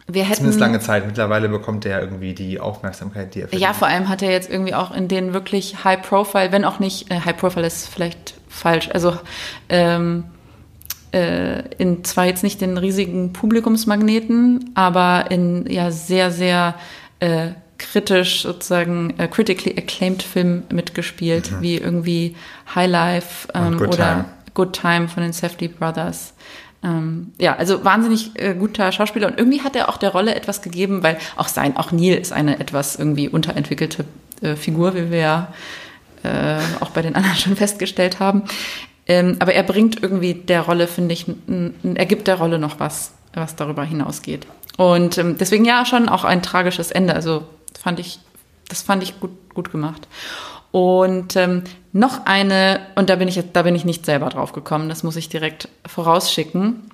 Wir 0.09 0.23
hätten, 0.23 0.35
Zumindest 0.37 0.59
lange 0.61 0.79
Zeit. 0.79 1.05
Mittlerweile 1.05 1.49
bekommt 1.49 1.85
er 1.85 1.99
irgendwie 2.01 2.33
die 2.33 2.61
Aufmerksamkeit, 2.61 3.35
die 3.35 3.41
er 3.41 3.47
verdient. 3.49 3.61
Ja, 3.61 3.73
vor 3.73 3.89
allem 3.89 4.07
hat 4.07 4.21
er 4.21 4.31
jetzt 4.31 4.49
irgendwie 4.49 4.73
auch 4.73 4.95
in 4.95 5.09
den 5.09 5.33
wirklich 5.33 5.83
High 5.83 6.01
Profile, 6.01 6.51
wenn 6.53 6.63
auch 6.63 6.79
nicht, 6.79 7.11
äh, 7.11 7.19
High 7.19 7.35
Profile 7.35 7.67
ist 7.67 7.89
vielleicht 7.89 8.35
falsch, 8.47 8.89
also 8.93 9.17
ähm, 9.67 10.23
äh, 11.11 11.61
in 11.77 12.03
zwar 12.03 12.25
jetzt 12.25 12.43
nicht 12.43 12.61
den 12.61 12.77
riesigen 12.77 13.33
Publikumsmagneten, 13.33 14.71
aber 14.75 15.31
in 15.31 15.65
ja 15.69 15.91
sehr, 15.91 16.31
sehr 16.31 16.75
äh, 17.19 17.49
kritisch 17.77 18.41
sozusagen 18.41 19.13
äh, 19.17 19.27
critically 19.27 19.77
acclaimed 19.77 20.23
Film 20.23 20.63
mitgespielt, 20.69 21.51
mhm. 21.51 21.61
wie 21.61 21.77
irgendwie 21.77 22.35
High 22.73 22.89
Life 22.89 23.47
ähm, 23.53 23.77
Good 23.77 23.87
oder 23.87 23.95
Time. 23.95 24.25
Good 24.53 24.73
Time 24.73 25.07
von 25.07 25.23
den 25.23 25.33
Safety 25.33 25.67
Brothers. 25.67 26.33
Ähm, 26.83 27.31
ja, 27.39 27.55
also 27.55 27.83
wahnsinnig 27.83 28.31
äh, 28.35 28.53
guter 28.53 28.91
Schauspieler 28.91 29.27
und 29.27 29.37
irgendwie 29.37 29.61
hat 29.61 29.75
er 29.75 29.89
auch 29.89 29.97
der 29.97 30.11
Rolle 30.11 30.35
etwas 30.35 30.61
gegeben, 30.61 31.03
weil 31.03 31.17
auch 31.35 31.47
sein, 31.47 31.75
auch 31.75 31.91
Neil 31.91 32.17
ist 32.17 32.31
eine 32.31 32.59
etwas 32.59 32.95
irgendwie 32.95 33.29
unterentwickelte 33.29 34.05
äh, 34.41 34.55
Figur, 34.55 34.95
wie 34.95 35.09
wir 35.09 35.17
ja 35.17 35.53
äh, 36.23 36.59
auch 36.79 36.91
bei 36.91 37.01
den 37.01 37.15
anderen 37.15 37.35
schon 37.37 37.55
festgestellt 37.55 38.19
haben. 38.19 38.43
Ähm, 39.07 39.37
aber 39.39 39.53
er 39.53 39.63
bringt 39.63 40.01
irgendwie 40.01 40.33
der 40.33 40.61
Rolle, 40.61 40.87
finde 40.87 41.13
ich, 41.13 41.25
er 41.47 42.05
gibt 42.05 42.27
der 42.27 42.35
Rolle 42.35 42.59
noch 42.59 42.79
was, 42.79 43.13
was 43.33 43.55
darüber 43.55 43.83
hinausgeht. 43.83 44.47
Und 44.77 45.17
ähm, 45.17 45.37
deswegen 45.37 45.65
ja 45.65 45.85
schon 45.85 46.09
auch 46.09 46.23
ein 46.23 46.43
tragisches 46.43 46.91
Ende. 46.91 47.13
Also 47.13 47.43
fand 47.79 47.99
ich, 47.99 48.19
das 48.67 48.81
fand 48.81 49.03
ich 49.03 49.19
gut, 49.19 49.31
gut 49.53 49.71
gemacht. 49.71 50.07
Und 50.71 51.35
ähm, 51.35 51.63
noch 51.93 52.25
eine, 52.25 52.81
und 52.95 53.09
da 53.09 53.15
bin 53.15 53.27
ich 53.27 53.41
da 53.53 53.63
bin 53.63 53.75
ich 53.75 53.85
nicht 53.85 54.05
selber 54.05 54.29
drauf 54.29 54.51
gekommen, 54.51 54.89
das 54.89 55.03
muss 55.03 55.15
ich 55.15 55.29
direkt 55.29 55.69
vorausschicken. 55.85 56.89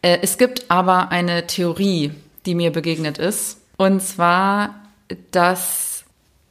Äh, 0.00 0.18
es 0.22 0.38
gibt 0.38 0.70
aber 0.70 1.10
eine 1.10 1.46
Theorie, 1.46 2.12
die 2.46 2.54
mir 2.54 2.72
begegnet 2.72 3.18
ist. 3.18 3.58
Und 3.76 4.00
zwar, 4.00 4.74
dass 5.30 6.04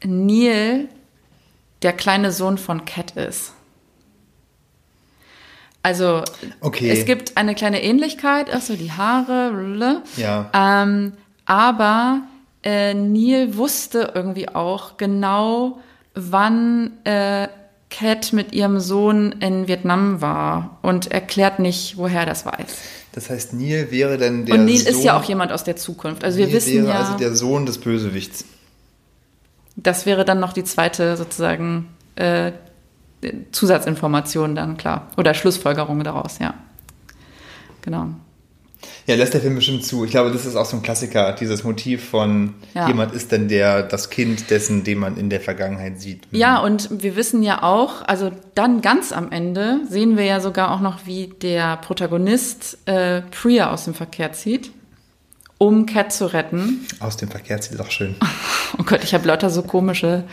Neil 0.03 0.87
der 1.81 1.93
kleine 1.93 2.31
Sohn 2.31 2.57
von 2.57 2.85
Cat 2.85 3.11
ist. 3.11 3.53
Also 5.83 6.23
Okay. 6.59 6.89
es 6.91 7.05
gibt 7.05 7.37
eine 7.37 7.55
kleine 7.55 7.81
Ähnlichkeit, 7.83 8.49
also 8.53 8.75
die 8.75 8.91
Haare, 8.91 9.51
blablabla. 9.51 10.01
Ja. 10.17 10.49
ähm, 10.53 11.13
aber 11.45 12.21
äh, 12.63 12.93
Neil 12.93 13.57
wusste 13.57 14.11
irgendwie 14.13 14.47
auch 14.49 14.97
genau, 14.97 15.79
wann 16.13 16.91
äh, 17.03 17.47
Cat 17.89 18.31
mit 18.31 18.53
ihrem 18.53 18.79
Sohn 18.79 19.33
in 19.41 19.67
Vietnam 19.67 20.21
war 20.21 20.77
und 20.81 21.11
erklärt 21.11 21.59
nicht, 21.59 21.97
woher 21.97 22.25
das 22.25 22.45
weiß. 22.45 22.77
Das 23.13 23.29
heißt, 23.29 23.53
Neil 23.53 23.91
wäre 23.91 24.17
dann 24.17 24.45
der 24.45 24.55
und 24.55 24.65
Neil 24.65 24.77
Sohn, 24.77 24.87
ist 24.87 25.03
ja 25.03 25.17
auch 25.19 25.23
jemand 25.23 25.51
aus 25.51 25.63
der 25.65 25.75
Zukunft. 25.75 26.23
Also 26.23 26.37
wir 26.37 26.45
Neil 26.45 26.55
wissen 26.55 26.73
wäre 26.85 26.87
ja, 26.89 26.99
also 26.99 27.17
der 27.17 27.33
Sohn 27.35 27.65
des 27.65 27.79
Bösewichts. 27.79 28.45
das 29.75 30.05
wäre 30.05 30.23
dann 30.25 30.39
noch 30.39 30.53
die 30.53 30.63
zweite 30.63 31.17
sozusagen 31.17 31.87
äh, 32.15 32.51
Zusatzinformation 33.51 34.55
dann 34.55 34.77
klar 34.77 35.07
oder 35.17 35.33
Schlussfolgerung 35.33 36.03
daraus, 36.03 36.39
ja. 36.39 36.53
Genau. 37.81 38.07
Ja, 39.05 39.15
lässt 39.15 39.33
der 39.33 39.41
Film 39.41 39.55
bestimmt 39.55 39.85
zu. 39.85 40.05
Ich 40.05 40.11
glaube, 40.11 40.31
das 40.31 40.45
ist 40.45 40.55
auch 40.55 40.65
so 40.65 40.75
ein 40.77 40.81
Klassiker, 40.83 41.33
dieses 41.33 41.63
Motiv 41.63 42.09
von 42.09 42.55
Ja. 42.73 42.87
jemand 42.87 43.13
ist 43.13 43.31
dann 43.31 43.47
der, 43.47 43.83
das 43.83 44.09
Kind 44.09 44.49
dessen, 44.49 44.83
den 44.83 44.97
man 44.99 45.17
in 45.17 45.29
der 45.29 45.39
Vergangenheit 45.41 45.99
sieht. 46.01 46.23
Ja, 46.31 46.59
und 46.59 46.89
wir 47.03 47.15
wissen 47.15 47.43
ja 47.43 47.61
auch, 47.63 48.01
also 48.07 48.31
dann 48.55 48.81
ganz 48.81 49.11
am 49.11 49.31
Ende 49.31 49.81
sehen 49.87 50.17
wir 50.17 50.25
ja 50.25 50.39
sogar 50.39 50.71
auch 50.71 50.79
noch, 50.81 51.05
wie 51.05 51.27
der 51.27 51.77
Protagonist 51.77 52.77
äh, 52.87 53.21
Priya 53.21 53.71
aus 53.71 53.85
dem 53.85 53.93
Verkehr 53.93 54.33
zieht, 54.33 54.71
um 55.59 55.85
Cat 55.85 56.11
zu 56.11 56.31
retten. 56.33 56.85
Aus 56.99 57.17
dem 57.17 57.29
Verkehr 57.29 57.61
zieht 57.61 57.79
auch 57.79 57.91
schön. 57.91 58.15
Oh 58.79 58.83
Gott, 58.83 59.03
ich 59.03 59.13
habe 59.13 59.27
lauter 59.27 59.49
so 59.49 59.63
komische 59.63 60.23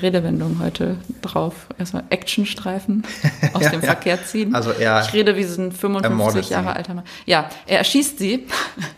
Redewendungen 0.00 0.60
heute 0.60 0.96
drauf. 1.20 1.66
Erstmal 1.78 2.04
Actionstreifen 2.08 3.04
aus 3.52 3.62
Ja, 3.64 3.70
dem 3.70 3.80
ja. 3.80 3.86
Verkehr 3.88 4.24
ziehen. 4.24 4.54
Also 4.54 4.70
er 4.70 5.02
ich 5.02 5.12
rede 5.12 5.36
wie 5.36 5.44
so 5.44 5.60
ein 5.60 5.70
ermordet 5.72 6.06
55 6.06 6.46
sie. 6.46 6.52
Jahre 6.54 6.74
alter 6.74 6.94
Mann. 6.94 7.04
Ja, 7.26 7.50
er 7.66 7.78
erschießt 7.78 8.18
sie. 8.18 8.46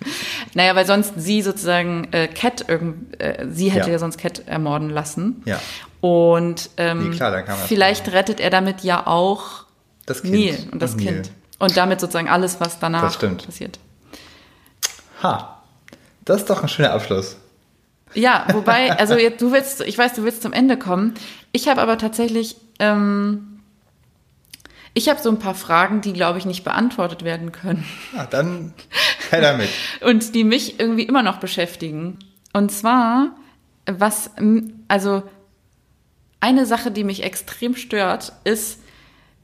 naja, 0.54 0.76
weil 0.76 0.87
sonst 0.87 1.14
sie 1.16 1.42
sozusagen 1.42 2.09
äh, 2.12 2.28
Cat 2.28 2.68
irgend, 2.68 3.20
äh, 3.20 3.46
sie 3.50 3.70
hätte 3.70 3.87
Ja. 3.88 3.94
ja. 3.94 3.98
sonst 3.98 4.18
Cat 4.18 4.42
ermorden 4.46 4.90
lassen. 4.90 5.42
Ja. 5.46 5.59
Und 6.00 6.70
ähm, 6.76 7.11
Nee, 7.11 7.16
klar, 7.16 7.44
vielleicht 7.66 8.12
rettet 8.12 8.38
er 8.38 8.50
damit 8.50 8.83
ja 8.83 9.07
auch 9.07 9.64
Das 10.07 10.22
Kind. 10.22 10.35
Neil 10.35 10.59
und 10.70 10.83
das 10.83 10.96
Neil. 10.96 11.07
Kind. 11.07 11.30
Und 11.59 11.76
damit 11.76 12.00
sozusagen 12.00 12.28
alles, 12.28 12.61
was 12.61 12.78
danach 12.78 13.18
passiert. 13.18 13.78
Ha. 15.22 15.62
Das 16.24 16.40
ist 16.42 16.50
doch 16.50 16.62
ein 16.62 16.68
schöner 16.68 16.92
Abschluss. 16.92 17.37
Ja, 18.14 18.46
wobei, 18.53 18.96
also 18.98 19.14
jetzt, 19.14 19.40
du 19.42 19.53
willst, 19.53 19.81
ich 19.83 19.98
weiß, 19.98 20.14
du 20.14 20.22
willst 20.24 20.42
zum 20.42 20.53
Ende 20.53 20.77
kommen. 20.77 21.14
Ich 21.53 21.68
habe 21.68 21.81
aber 21.81 21.98
tatsächlich, 21.98 22.57
ähm, 22.79 23.61
ich 24.94 25.09
habe 25.09 25.20
so 25.20 25.29
ein 25.31 25.38
paar 25.38 25.55
Fragen, 25.55 26.00
die, 26.00 26.12
glaube 26.12 26.38
ich, 26.38 26.46
nicht 26.46 26.62
beantwortet 26.64 27.24
werden 27.24 27.50
können 27.53 27.85
Ja, 28.14 28.27
dann 28.27 28.72
her 29.31 29.40
damit. 29.40 29.68
und 30.00 30.35
die 30.35 30.44
mich 30.44 30.79
irgendwie 30.79 31.03
immer 31.03 31.22
noch 31.22 31.38
beschäftigen. 31.38 32.18
Und 32.53 32.70
zwar, 32.70 33.35
was, 33.87 34.31
also 34.88 35.24
eine 36.40 36.66
Sache, 36.66 36.90
die 36.90 37.05
mich 37.05 37.24
extrem 37.24 37.74
stört, 37.74 38.33
ist, 38.44 38.79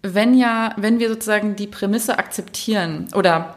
wenn 0.03 0.35
ja, 0.35 0.75
wenn 0.77 0.99
wir 0.99 1.09
sozusagen 1.09 1.57
die 1.57 1.67
Prämisse 1.67 2.19
akzeptieren 2.19 3.09
oder 3.15 3.57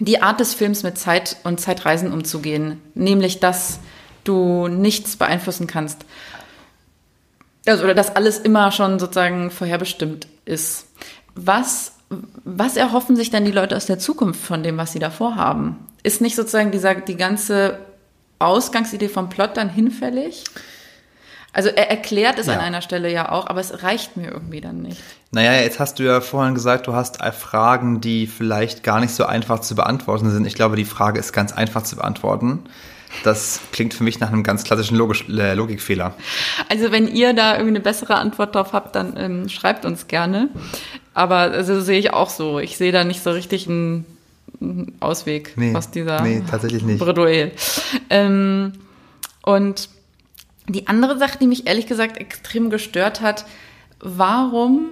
die 0.00 0.22
Art 0.22 0.40
des 0.40 0.54
Films 0.54 0.82
mit 0.82 0.98
Zeit 0.98 1.36
und 1.44 1.60
Zeitreisen 1.60 2.12
umzugehen, 2.12 2.80
nämlich 2.94 3.38
dass 3.40 3.78
du 4.24 4.68
nichts 4.68 5.16
beeinflussen 5.16 5.66
kannst. 5.66 6.04
Also, 7.66 7.84
oder 7.84 7.94
dass 7.94 8.14
alles 8.14 8.38
immer 8.38 8.72
schon 8.72 8.98
sozusagen 8.98 9.50
vorherbestimmt 9.50 10.26
ist. 10.44 10.86
Was, 11.34 11.92
was 12.44 12.76
erhoffen 12.76 13.16
sich 13.16 13.30
denn 13.30 13.44
die 13.44 13.50
Leute 13.52 13.76
aus 13.76 13.86
der 13.86 13.98
Zukunft 13.98 14.44
von 14.44 14.62
dem, 14.62 14.76
was 14.76 14.92
sie 14.92 14.98
davor 14.98 15.36
haben? 15.36 15.76
Ist 16.02 16.20
nicht 16.20 16.36
sozusagen 16.36 16.70
dieser, 16.70 16.94
die 16.94 17.16
ganze 17.16 17.78
Ausgangsidee 18.38 19.08
vom 19.08 19.28
Plot 19.30 19.56
dann 19.56 19.70
hinfällig? 19.70 20.44
Also 21.54 21.68
er 21.70 21.88
erklärt 21.88 22.38
es 22.38 22.48
Ja. 22.48 22.54
an 22.54 22.60
einer 22.60 22.82
Stelle 22.82 23.10
ja 23.10 23.30
auch, 23.30 23.46
aber 23.46 23.60
es 23.60 23.84
reicht 23.84 24.16
mir 24.16 24.28
irgendwie 24.30 24.60
dann 24.60 24.82
nicht. 24.82 25.00
Naja, 25.30 25.52
jetzt 25.62 25.78
hast 25.78 25.98
du 25.98 26.02
ja 26.02 26.20
vorhin 26.20 26.54
gesagt, 26.54 26.88
du 26.88 26.94
hast 26.94 27.22
Fragen, 27.22 28.00
die 28.00 28.26
vielleicht 28.26 28.82
gar 28.82 29.00
nicht 29.00 29.14
so 29.14 29.24
einfach 29.24 29.60
zu 29.60 29.76
beantworten 29.76 30.30
sind. 30.30 30.46
Ich 30.46 30.54
glaube, 30.54 30.74
die 30.76 30.84
Frage 30.84 31.18
ist 31.20 31.32
ganz 31.32 31.52
einfach 31.52 31.84
zu 31.84 31.96
beantworten. 31.96 32.64
Das 33.22 33.60
klingt 33.72 33.94
für 33.94 34.04
mich 34.04 34.20
nach 34.20 34.28
einem 34.28 34.42
ganz 34.42 34.64
klassischen 34.64 34.96
Logisch 34.96 35.28
äh, 35.28 35.54
Logikfehler. 35.54 36.14
Also 36.68 36.92
wenn 36.92 37.08
ihr 37.08 37.32
da 37.32 37.52
irgendwie 37.52 37.70
eine 37.70 37.80
bessere 37.80 38.16
Antwort 38.16 38.54
drauf 38.54 38.72
habt, 38.72 38.96
dann 38.96 39.14
ähm, 39.16 39.48
schreibt 39.48 39.84
uns 39.84 40.08
gerne. 40.08 40.48
Aber 41.14 41.36
also 41.36 41.80
sehe 41.80 41.98
ich 41.98 42.12
auch 42.12 42.30
so. 42.30 42.58
Ich 42.58 42.76
sehe 42.76 42.92
da 42.92 43.04
nicht 43.04 43.22
so 43.22 43.30
richtig 43.30 43.68
einen, 43.68 44.04
einen 44.60 44.96
Ausweg 45.00 45.52
Nee, 45.56 45.74
aus 45.74 45.90
dieser 45.90 46.20
nee, 46.22 46.42
tatsächlich 46.48 46.82
nicht. 46.82 46.98
Bredouille. 46.98 47.52
Ähm, 48.10 48.72
und 49.42 49.88
die 50.68 50.86
andere 50.86 51.18
Sache, 51.18 51.38
die 51.38 51.46
mich 51.46 51.66
ehrlich 51.66 51.86
gesagt 51.86 52.16
extrem 52.16 52.70
gestört 52.70 53.20
hat, 53.20 53.44
warum, 54.00 54.90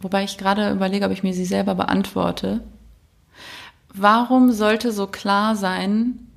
wobei 0.00 0.24
ich 0.24 0.38
gerade 0.38 0.70
überlege, 0.70 1.06
ob 1.06 1.12
ich 1.12 1.22
mir 1.22 1.34
sie 1.34 1.44
selber 1.44 1.74
beantworte, 1.74 2.62
warum 3.92 4.52
sollte 4.52 4.92
so 4.92 5.06
klar 5.06 5.56
sein, 5.56 6.27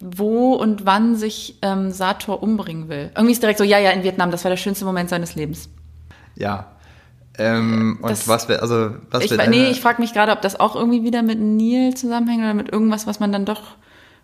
wo 0.00 0.54
und 0.54 0.86
wann 0.86 1.14
sich 1.16 1.58
ähm, 1.62 1.90
Sator 1.90 2.42
umbringen 2.42 2.88
will? 2.88 3.10
Irgendwie 3.14 3.32
ist 3.32 3.42
direkt 3.42 3.58
so, 3.58 3.64
ja, 3.64 3.78
ja, 3.78 3.90
in 3.90 4.02
Vietnam, 4.02 4.30
das 4.30 4.44
war 4.44 4.50
der 4.50 4.56
schönste 4.56 4.84
Moment 4.84 5.10
seines 5.10 5.34
Lebens. 5.34 5.68
Ja. 6.36 6.66
Ähm, 7.38 7.98
und 8.02 8.10
Das- 8.10 8.28
was 8.28 8.48
wäre, 8.48 8.62
also, 8.62 8.90
was 9.10 9.24
Ich, 9.24 9.30
wär 9.30 9.48
nee, 9.48 9.70
ich 9.70 9.80
frage 9.80 10.00
mich 10.02 10.12
gerade, 10.12 10.32
ob 10.32 10.42
das 10.42 10.58
auch 10.58 10.74
irgendwie 10.76 11.04
wieder 11.04 11.22
mit 11.22 11.38
Neil 11.40 11.94
zusammenhängt 11.94 12.42
oder 12.42 12.54
mit 12.54 12.70
irgendwas, 12.70 13.06
was 13.06 13.20
man 13.20 13.32
dann 13.32 13.44
doch 13.44 13.62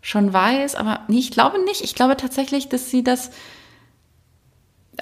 schon 0.03 0.33
weiß. 0.33 0.75
Aber 0.75 1.01
nee, 1.09 1.19
ich 1.19 1.31
glaube 1.31 1.63
nicht. 1.65 1.83
Ich 1.83 1.95
glaube 1.95 2.17
tatsächlich, 2.17 2.69
dass 2.69 2.91
sie 2.91 3.03
das. 3.05 3.31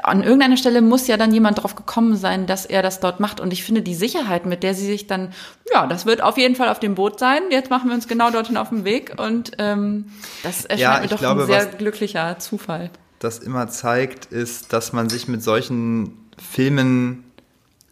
An 0.03 0.23
irgendeiner 0.23 0.57
Stelle 0.57 0.83
muss 0.83 1.07
ja 1.07 1.17
dann 1.17 1.33
jemand 1.33 1.63
drauf 1.63 1.77
gekommen 1.77 2.17
sein, 2.17 2.47
dass 2.47 2.67
er 2.67 2.83
das 2.83 3.01
dort 3.01 3.21
macht. 3.21 3.41
Und 3.41 3.53
ich 3.53 3.63
finde 3.63 3.83
die 3.83 3.95
Sicherheit, 3.95 4.45
mit 4.45 4.63
der 4.63 4.75
sie 4.75 4.87
sich 4.87 5.07
dann, 5.07 5.33
ja, 5.73 5.87
das 5.87 6.05
wird 6.05 6.23
auf 6.23 6.37
jeden 6.37 6.57
Fall 6.57 6.69
auf 6.69 6.81
dem 6.81 6.97
Boot 6.97 7.19
sein. 7.19 7.43
Jetzt 7.51 7.71
machen 7.71 7.89
wir 7.89 7.95
uns 7.95 8.09
genau 8.09 8.31
dorthin 8.31 8.57
auf 8.57 8.71
den 8.71 8.85
Weg. 8.85 9.15
Und 9.19 9.53
ähm, 9.59 10.07
das 10.43 10.65
erscheint 10.65 10.81
Ja, 10.81 11.01
mir 11.01 11.09
doch 11.09 11.19
glaube, 11.19 11.43
ein 11.43 11.47
sehr 11.47 11.67
glücklicher 11.67 12.39
Zufall. 12.39 12.91
das 13.21 13.39
immer 13.39 13.69
zeigt, 13.69 14.27
ist, 14.27 14.73
dass 14.73 14.93
man 14.93 15.09
sich 15.09 15.29
mit 15.29 15.43
solchen 15.43 16.29
Filmen 16.39 17.25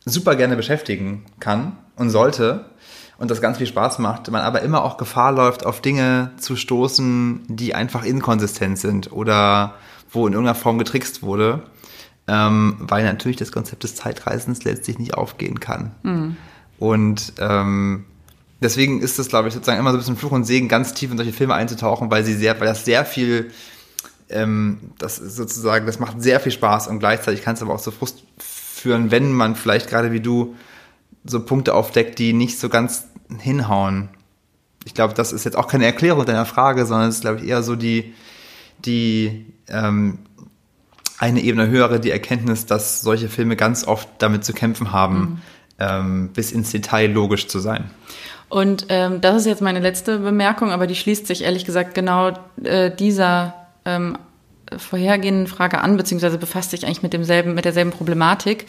super 0.04 0.34
gerne 0.36 0.56
beschäftigen 0.56 1.24
kann 1.38 1.78
und 1.96 2.10
sollte 2.10 2.66
und 3.18 3.30
das 3.30 3.40
ganz 3.40 3.58
viel 3.58 3.68
Spaß 3.68 4.00
macht, 4.00 4.30
man 4.30 4.42
aber 4.42 4.62
immer 4.62 4.82
auch 4.82 4.96
Gefahr 4.96 5.30
läuft, 5.30 5.64
auf 5.64 5.80
Dinge 5.80 6.32
zu 6.38 6.56
stoßen, 6.56 7.42
die 7.46 7.74
einfach 7.74 8.04
inkonsistent 8.04 8.78
sind 8.78 9.12
oder 9.12 9.74
wo 10.10 10.26
in 10.26 10.32
irgendeiner 10.32 10.56
Form 10.56 10.78
getrickst 10.78 11.22
wurde, 11.22 11.62
ähm, 12.28 12.76
weil 12.80 13.04
natürlich 13.04 13.36
das 13.36 13.52
Konzept 13.52 13.84
des 13.84 13.94
Zeitreisens 13.94 14.64
letztlich 14.64 14.98
nicht 14.98 15.14
aufgehen 15.14 15.60
kann. 15.60 15.92
Und 16.78 17.34
ähm, 17.38 18.04
deswegen 18.60 19.00
ist 19.00 19.18
es, 19.18 19.28
glaube 19.28 19.48
ich, 19.48 19.54
sozusagen 19.54 19.78
immer 19.78 19.90
so 19.90 19.96
ein 19.96 20.00
bisschen 20.00 20.16
Fluch 20.16 20.32
und 20.32 20.44
Segen, 20.44 20.68
ganz 20.68 20.94
tief 20.94 21.10
in 21.10 21.16
solche 21.16 21.32
Filme 21.32 21.54
einzutauchen, 21.54 22.10
weil 22.10 22.24
sie 22.24 22.34
sehr, 22.34 22.58
weil 22.60 22.66
das 22.66 22.84
sehr 22.84 23.04
viel 23.04 23.50
ähm, 24.32 24.78
das 24.98 25.18
ist 25.18 25.36
sozusagen, 25.36 25.86
das 25.86 25.98
macht 25.98 26.20
sehr 26.22 26.40
viel 26.40 26.52
Spaß 26.52 26.88
und 26.88 26.98
gleichzeitig 26.98 27.42
kann 27.42 27.54
es 27.54 27.62
aber 27.62 27.74
auch 27.74 27.80
zu 27.80 27.90
Frust 27.90 28.24
führen, 28.38 29.10
wenn 29.10 29.32
man 29.32 29.54
vielleicht 29.54 29.88
gerade 29.88 30.12
wie 30.12 30.20
du 30.20 30.56
so 31.24 31.44
Punkte 31.44 31.74
aufdeckt, 31.74 32.18
die 32.18 32.32
nicht 32.32 32.58
so 32.58 32.68
ganz 32.68 33.04
hinhauen. 33.38 34.08
Ich 34.84 34.94
glaube, 34.94 35.14
das 35.14 35.32
ist 35.32 35.44
jetzt 35.44 35.56
auch 35.56 35.68
keine 35.68 35.86
Erklärung 35.86 36.24
deiner 36.24 36.46
Frage, 36.46 36.86
sondern 36.86 37.08
es 37.08 37.16
ist, 37.16 37.20
glaube 37.20 37.38
ich, 37.38 37.46
eher 37.46 37.62
so 37.62 37.76
die, 37.76 38.14
die 38.84 39.46
ähm, 39.68 40.18
eine 41.22 41.40
Ebene 41.40 41.68
höhere, 41.68 42.00
die 42.00 42.10
Erkenntnis, 42.10 42.66
dass 42.66 43.00
solche 43.00 43.28
Filme 43.28 43.54
ganz 43.54 43.86
oft 43.86 44.08
damit 44.18 44.44
zu 44.44 44.52
kämpfen 44.52 44.90
haben, 44.90 45.40
ähm, 45.78 46.30
bis 46.34 46.50
ins 46.50 46.72
Detail 46.72 47.12
logisch 47.12 47.46
zu 47.46 47.60
sein. 47.60 47.90
Und 48.48 48.86
ähm, 48.88 49.20
das 49.20 49.36
ist 49.36 49.46
jetzt 49.46 49.62
meine 49.62 49.78
letzte 49.78 50.18
Bemerkung, 50.18 50.72
aber 50.72 50.88
die 50.88 50.96
schließt 50.96 51.28
sich 51.28 51.42
ehrlich 51.42 51.64
gesagt 51.64 51.94
genau 51.94 52.32
äh, 52.64 52.90
dieser 52.90 53.54
ähm, 53.84 54.18
vorhergehenden 54.76 55.46
Frage 55.46 55.80
an, 55.80 55.96
beziehungsweise 55.96 56.38
befasst 56.38 56.72
sich 56.72 56.84
eigentlich 56.84 57.04
mit 57.04 57.12
demselben, 57.12 57.54
mit 57.54 57.64
derselben 57.64 57.92
Problematik. 57.92 58.66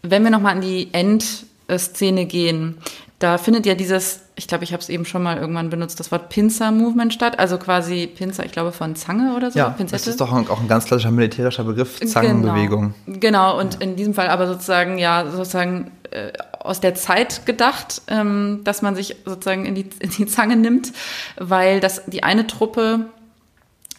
Wenn 0.00 0.24
wir 0.24 0.30
nochmal 0.30 0.54
an 0.54 0.62
die 0.62 0.88
Endszene 0.92 2.24
gehen, 2.24 2.78
da 3.24 3.38
findet 3.38 3.64
ja 3.64 3.74
dieses, 3.74 4.20
ich 4.36 4.46
glaube, 4.46 4.64
ich 4.64 4.74
habe 4.74 4.82
es 4.82 4.90
eben 4.90 5.06
schon 5.06 5.22
mal 5.22 5.38
irgendwann 5.38 5.70
benutzt, 5.70 5.98
das 5.98 6.12
Wort 6.12 6.28
Pinzer-Movement 6.28 7.14
statt. 7.14 7.38
Also 7.38 7.56
quasi 7.56 8.06
Pinzer, 8.06 8.44
ich 8.44 8.52
glaube, 8.52 8.70
von 8.70 8.96
Zange 8.96 9.34
oder 9.34 9.50
so. 9.50 9.58
Ja, 9.58 9.70
Pinzette. 9.70 9.92
das 10.02 10.06
ist 10.06 10.20
doch 10.20 10.30
auch 10.30 10.60
ein 10.60 10.68
ganz 10.68 10.84
klassischer 10.84 11.10
militärischer 11.10 11.64
Begriff, 11.64 12.00
Zangenbewegung. 12.00 12.92
Genau, 13.06 13.18
genau. 13.18 13.58
und 13.58 13.74
ja. 13.74 13.80
in 13.80 13.96
diesem 13.96 14.12
Fall 14.12 14.28
aber 14.28 14.46
sozusagen, 14.46 14.98
ja, 14.98 15.30
sozusagen 15.30 15.90
äh, 16.10 16.32
aus 16.60 16.80
der 16.80 16.94
Zeit 16.96 17.46
gedacht, 17.46 18.02
ähm, 18.08 18.60
dass 18.64 18.82
man 18.82 18.94
sich 18.94 19.16
sozusagen 19.24 19.64
in 19.64 19.74
die, 19.74 19.88
in 20.00 20.10
die 20.10 20.26
Zange 20.26 20.56
nimmt, 20.56 20.92
weil 21.38 21.80
das 21.80 22.04
die 22.04 22.22
eine 22.22 22.46
Truppe 22.46 23.06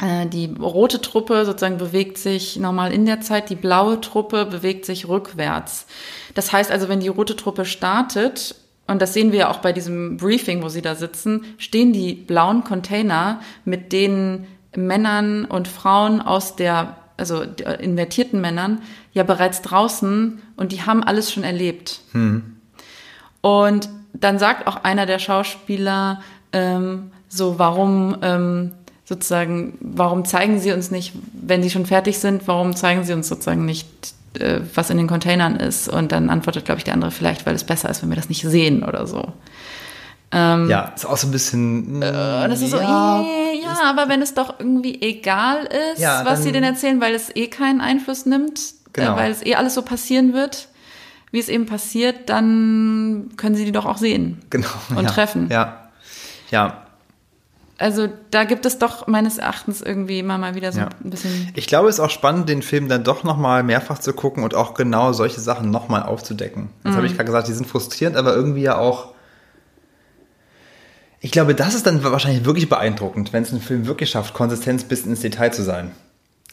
äh, 0.02 0.28
die 0.28 0.54
rote 0.60 1.02
Truppe 1.02 1.46
sozusagen 1.46 1.78
bewegt 1.80 2.20
sich 2.20 2.58
normal 2.58 2.94
in 2.94 3.08
der 3.08 3.22
Zeit, 3.22 3.50
die 3.50 3.56
blaue 3.56 4.02
Truppe 4.02 4.46
bewegt 4.46 4.86
sich 4.86 5.08
rückwärts. 5.08 5.88
Das 6.36 6.52
heißt 6.52 6.70
also, 6.70 6.90
wenn 6.90 7.00
die 7.00 7.08
rote 7.08 7.36
Truppe 7.36 7.66
startet, 7.66 8.56
und 8.88 9.02
das 9.02 9.14
sehen 9.14 9.32
wir 9.32 9.40
ja 9.40 9.52
auch 9.52 9.60
bei 9.60 9.74
diesem 9.74 10.18
Briefing, 10.18 10.62
wo 10.62 10.70
sie 10.70 10.82
da 10.82 10.96
sitzen, 10.96 11.44
stehen 11.58 11.92
die 11.92 12.14
blauen 12.14 12.64
Container 12.64 13.40
mit 13.64 13.92
den 13.92 14.46
Männern 14.76 15.46
und 15.46 15.68
Frauen 15.68 16.22
aus 16.22 16.56
der, 16.56 16.98
also 17.18 17.42
invertierten 17.42 18.42
Männern, 18.42 18.82
ja 19.14 19.24
bereits 19.24 19.62
draußen 19.62 20.40
und 20.56 20.72
die 20.72 20.84
haben 20.84 21.04
alles 21.04 21.32
schon 21.32 21.44
erlebt. 21.44 22.02
Hm. 22.12 22.58
Und 23.42 23.90
dann 24.14 24.40
sagt 24.40 24.68
auch 24.68 24.84
einer 24.84 25.06
der 25.06 25.20
Schauspieler 25.20 26.22
ähm, 26.54 27.12
so, 27.28 27.58
warum 27.60 28.18
ähm, 28.22 28.72
sozusagen, 29.04 29.78
warum 29.82 30.26
zeigen 30.26 30.60
sie 30.60 30.72
uns 30.72 30.92
nicht, 30.92 31.14
wenn 31.34 31.62
sie 31.62 31.70
schon 31.70 31.86
fertig 31.86 32.20
sind, 32.20 32.48
warum 32.48 32.76
zeigen 32.76 33.04
sie 33.04 33.14
uns 33.14 33.28
sozusagen 33.28 33.66
nicht, 33.66 34.14
äh, 34.42 34.62
was 34.74 34.90
in 34.90 34.98
den 34.98 35.08
Containern 35.08 35.56
ist? 35.56 35.88
Und 35.88 36.12
dann 36.12 36.30
antwortet, 36.30 36.66
glaube 36.66 36.80
ich, 36.80 36.84
der 36.84 36.94
andere 36.94 37.12
vielleicht, 37.12 37.46
weil 37.46 37.56
es 37.56 37.64
besser 37.64 37.90
ist, 37.90 38.02
wenn 38.02 38.10
wir 38.10 38.16
das 38.16 38.30
nicht 38.30 38.42
sehen 38.42 38.84
oder 38.84 39.08
so. 39.08 39.34
Ähm, 40.32 40.70
ja, 40.70 40.92
ist 40.96 41.06
auch 41.06 41.18
so 41.18 41.28
ein 41.28 41.32
bisschen. 41.32 42.02
Äh, 42.02 42.12
das 42.50 42.62
ist 42.62 42.74
ja, 42.74 42.78
so, 42.78 42.84
äh, 43.24 43.62
ja, 43.62 43.78
aber 43.86 44.10
wenn 44.10 44.22
es 44.22 44.34
doch 44.34 44.60
irgendwie 44.60 45.02
egal 45.02 45.68
ist, 45.94 46.02
ja, 46.02 46.26
was 46.26 46.44
sie 46.44 46.52
denn 46.52 46.64
erzählen, 46.64 47.00
weil 47.00 47.14
es 47.14 47.34
eh 47.36 47.48
keinen 47.48 47.80
Einfluss 47.80 48.26
nimmt, 48.26 48.60
äh, 48.60 49.02
genau. 49.02 49.16
weil 49.16 49.32
es 49.32 49.46
eh 49.46 49.56
alles 49.56 49.76
so 49.76 49.82
passieren 49.82 50.34
wird, 50.34 50.68
wie 51.32 51.40
es 51.40 51.48
eben 51.48 51.66
passiert, 51.66 52.30
dann 52.30 53.30
können 53.38 53.56
sie 53.56 53.66
die 53.66 53.72
doch 53.72 53.86
auch 53.86 53.98
sehen. 53.98 54.40
Genau. 54.50 54.68
Und 54.90 55.04
ja, 55.04 55.10
treffen. 55.10 55.48
Ja. 55.50 55.90
Ja, 56.52 56.85
also 57.78 58.08
da 58.32 58.46
gibt 58.46 58.66
es 58.66 58.80
doch 58.80 59.08
meines 59.08 59.38
Erachtens 59.38 59.82
irgendwie 59.82 60.20
immer 60.20 60.38
mal 60.38 60.56
wieder 60.56 60.72
so 60.72 60.80
ja. 60.80 60.90
ein 61.04 61.10
bisschen. 61.10 61.50
Ich 61.56 61.68
glaube, 61.68 61.90
es 61.90 61.96
ist 61.96 62.00
auch 62.00 62.10
spannend, 62.10 62.48
den 62.48 62.62
Film 62.62 62.88
dann 62.88 63.04
doch 63.04 63.24
nochmal 63.24 63.64
mehrfach 63.64 64.00
zu 64.00 64.14
gucken 64.14 64.44
und 64.44 64.56
auch 64.56 64.76
genau 64.76 65.12
solche 65.12 65.42
Sachen 65.42 65.72
nochmal 65.72 66.04
aufzudecken. 66.04 66.70
Jetzt 66.84 66.94
mhm. 66.94 66.96
habe 66.96 67.08
ich 67.08 67.14
gerade 67.14 67.26
gesagt, 67.26 67.48
die 67.48 67.54
sind 67.54 67.68
frustrierend, 67.68 68.16
aber 68.16 68.34
irgendwie 68.34 68.62
ja 68.62 68.78
auch. 68.78 69.14
Ich 71.20 71.32
glaube, 71.32 71.56
das 71.56 71.74
ist 71.74 71.86
dann 71.86 72.04
wahrscheinlich 72.04 72.46
wirklich 72.46 72.70
beeindruckend, 72.70 73.34
wenn 73.34 73.44
es 73.44 73.52
ein 73.52 73.60
Film 73.60 73.88
wirklich 73.88 74.10
schafft, 74.12 74.34
Konsistenz 74.34 74.84
bis 74.84 75.06
ins 75.06 75.22
Detail 75.22 75.52
zu 75.52 75.64
sein. 75.64 75.92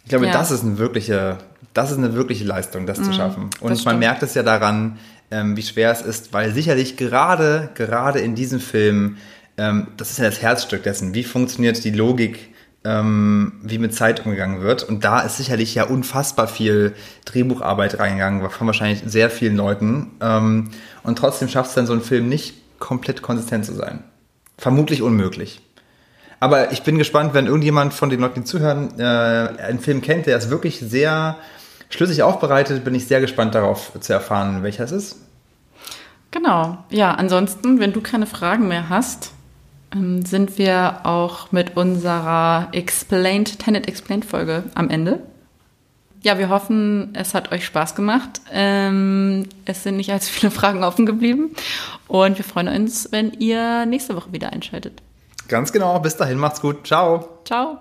Ich 0.05 0.09
glaube, 0.09 0.27
ja. 0.27 0.33
das 0.33 0.51
ist 0.51 0.65
eine 0.65 0.79
wirkliche, 0.79 1.39
das 1.75 1.93
ist 1.93 1.99
eine 1.99 2.15
wirkliche 2.15 2.45
Leistung, 2.45 2.87
das 2.87 2.99
mhm, 2.99 3.05
zu 3.05 3.13
schaffen. 3.13 3.51
Und 3.61 3.85
man 3.85 3.99
merkt 3.99 4.23
es 4.23 4.35
ja 4.35 4.43
daran, 4.43 4.99
ähm, 5.31 5.57
wie 5.57 5.63
schwer 5.63 5.93
es 5.93 6.03
ist, 6.03 6.33
weil 6.33 6.53
sicherlich 6.53 6.97
gerade, 6.97 7.71
gerade 7.75 8.21
in 8.21 8.35
diesem 8.35 8.61
Film 8.61 9.19
ähm, 9.57 9.88
das 9.97 10.11
ist 10.11 10.19
ja 10.19 10.25
das 10.25 10.41
Herzstück 10.41 10.83
dessen. 10.83 11.15
Wie 11.15 11.25
funktioniert 11.25 11.83
die 11.85 11.91
Logik, 11.91 12.55
ähm, 12.85 13.61
wie 13.62 13.79
mit 13.79 13.95
Zeit 13.95 14.25
umgegangen 14.25 14.61
wird? 14.62 14.83
Und 14.83 15.05
da 15.05 15.21
ist 15.21 15.37
sicherlich 15.37 15.75
ja 15.75 15.85
unfassbar 15.85 16.49
viel 16.49 16.95
Drehbucharbeit 17.25 17.99
reingegangen, 17.99 18.49
von 18.51 18.67
wahrscheinlich 18.67 19.03
sehr 19.05 19.31
vielen 19.31 19.57
Leuten. 19.57 20.12
Ähm, 20.21 20.71
und 21.03 21.19
trotzdem 21.19 21.49
schafft 21.49 21.71
es 21.71 21.75
dann 21.75 21.87
so 21.87 21.93
ein 21.93 22.03
Film 22.03 22.29
nicht 22.29 22.55
komplett 22.79 23.23
konsistent 23.23 23.65
zu 23.65 23.75
sein. 23.75 24.03
Vermutlich 24.59 25.03
unmöglich. 25.03 25.61
Aber 26.41 26.73
ich 26.73 26.83
bin 26.83 26.99
gespannt, 26.99 27.35
wenn 27.35 27.47
irgendjemand 27.47 27.95
von 27.95 28.11
den 28.11 28.21
Leuten, 28.21 28.41
die 28.41 28.45
zuhören, 28.45 28.99
äh, 28.99 29.05
einen 29.05 29.79
Film 29.79 30.03
kennt, 30.03 30.27
der 30.27 30.37
ist 30.37 30.51
wirklich 30.51 30.81
sehr 30.81 31.37
schlüssig 31.88 32.25
aufbereitet, 32.25 32.83
bin 32.83 32.95
ich 32.97 33.07
sehr 33.07 33.21
gespannt 33.21 33.55
darauf 33.55 33.93
zu 34.01 34.12
erfahren, 34.12 34.65
welcher 34.65 34.83
es 34.83 34.91
ist. 34.91 35.17
Genau. 36.33 36.79
Ja, 36.91 37.12
ansonsten, 37.15 37.79
wenn 37.79 37.93
du 37.93 38.01
keine 38.01 38.27
Fragen 38.27 38.67
mehr 38.67 38.88
hast, 38.88 39.31
sind 39.94 40.59
wir 40.59 41.00
auch 41.05 41.52
mit 41.52 41.76
unserer 41.76 42.68
Explained, 42.72 43.59
Tenet 43.59 43.88
Explained 43.88 44.24
Folge 44.24 44.64
am 44.74 44.88
Ende. 44.90 45.20
Ja, 46.22 46.38
wir 46.38 46.48
hoffen, 46.48 47.11
es 47.14 47.35
hat 47.35 47.50
euch 47.50 47.64
Spaß 47.64 47.94
gemacht. 47.94 48.40
Ähm, 48.52 49.48
es 49.64 49.83
sind 49.83 49.96
nicht 49.96 50.12
allzu 50.12 50.33
viele 50.33 50.52
Fragen 50.52 50.85
offen 50.85 51.05
geblieben. 51.05 51.55
Und 52.07 52.38
wir 52.38 52.44
freuen 52.44 52.68
uns, 52.68 53.09
wenn 53.11 53.33
ihr 53.33 53.87
nächste 53.87 54.14
Woche 54.14 54.33
wieder 54.33 54.52
einschaltet. 54.52 55.02
Ganz 55.48 55.72
genau. 55.72 55.98
Bis 55.98 56.16
dahin, 56.16 56.38
macht's 56.38 56.61
gut. 56.61 56.87
Ciao. 56.87 57.40
Ciao. 57.44 57.78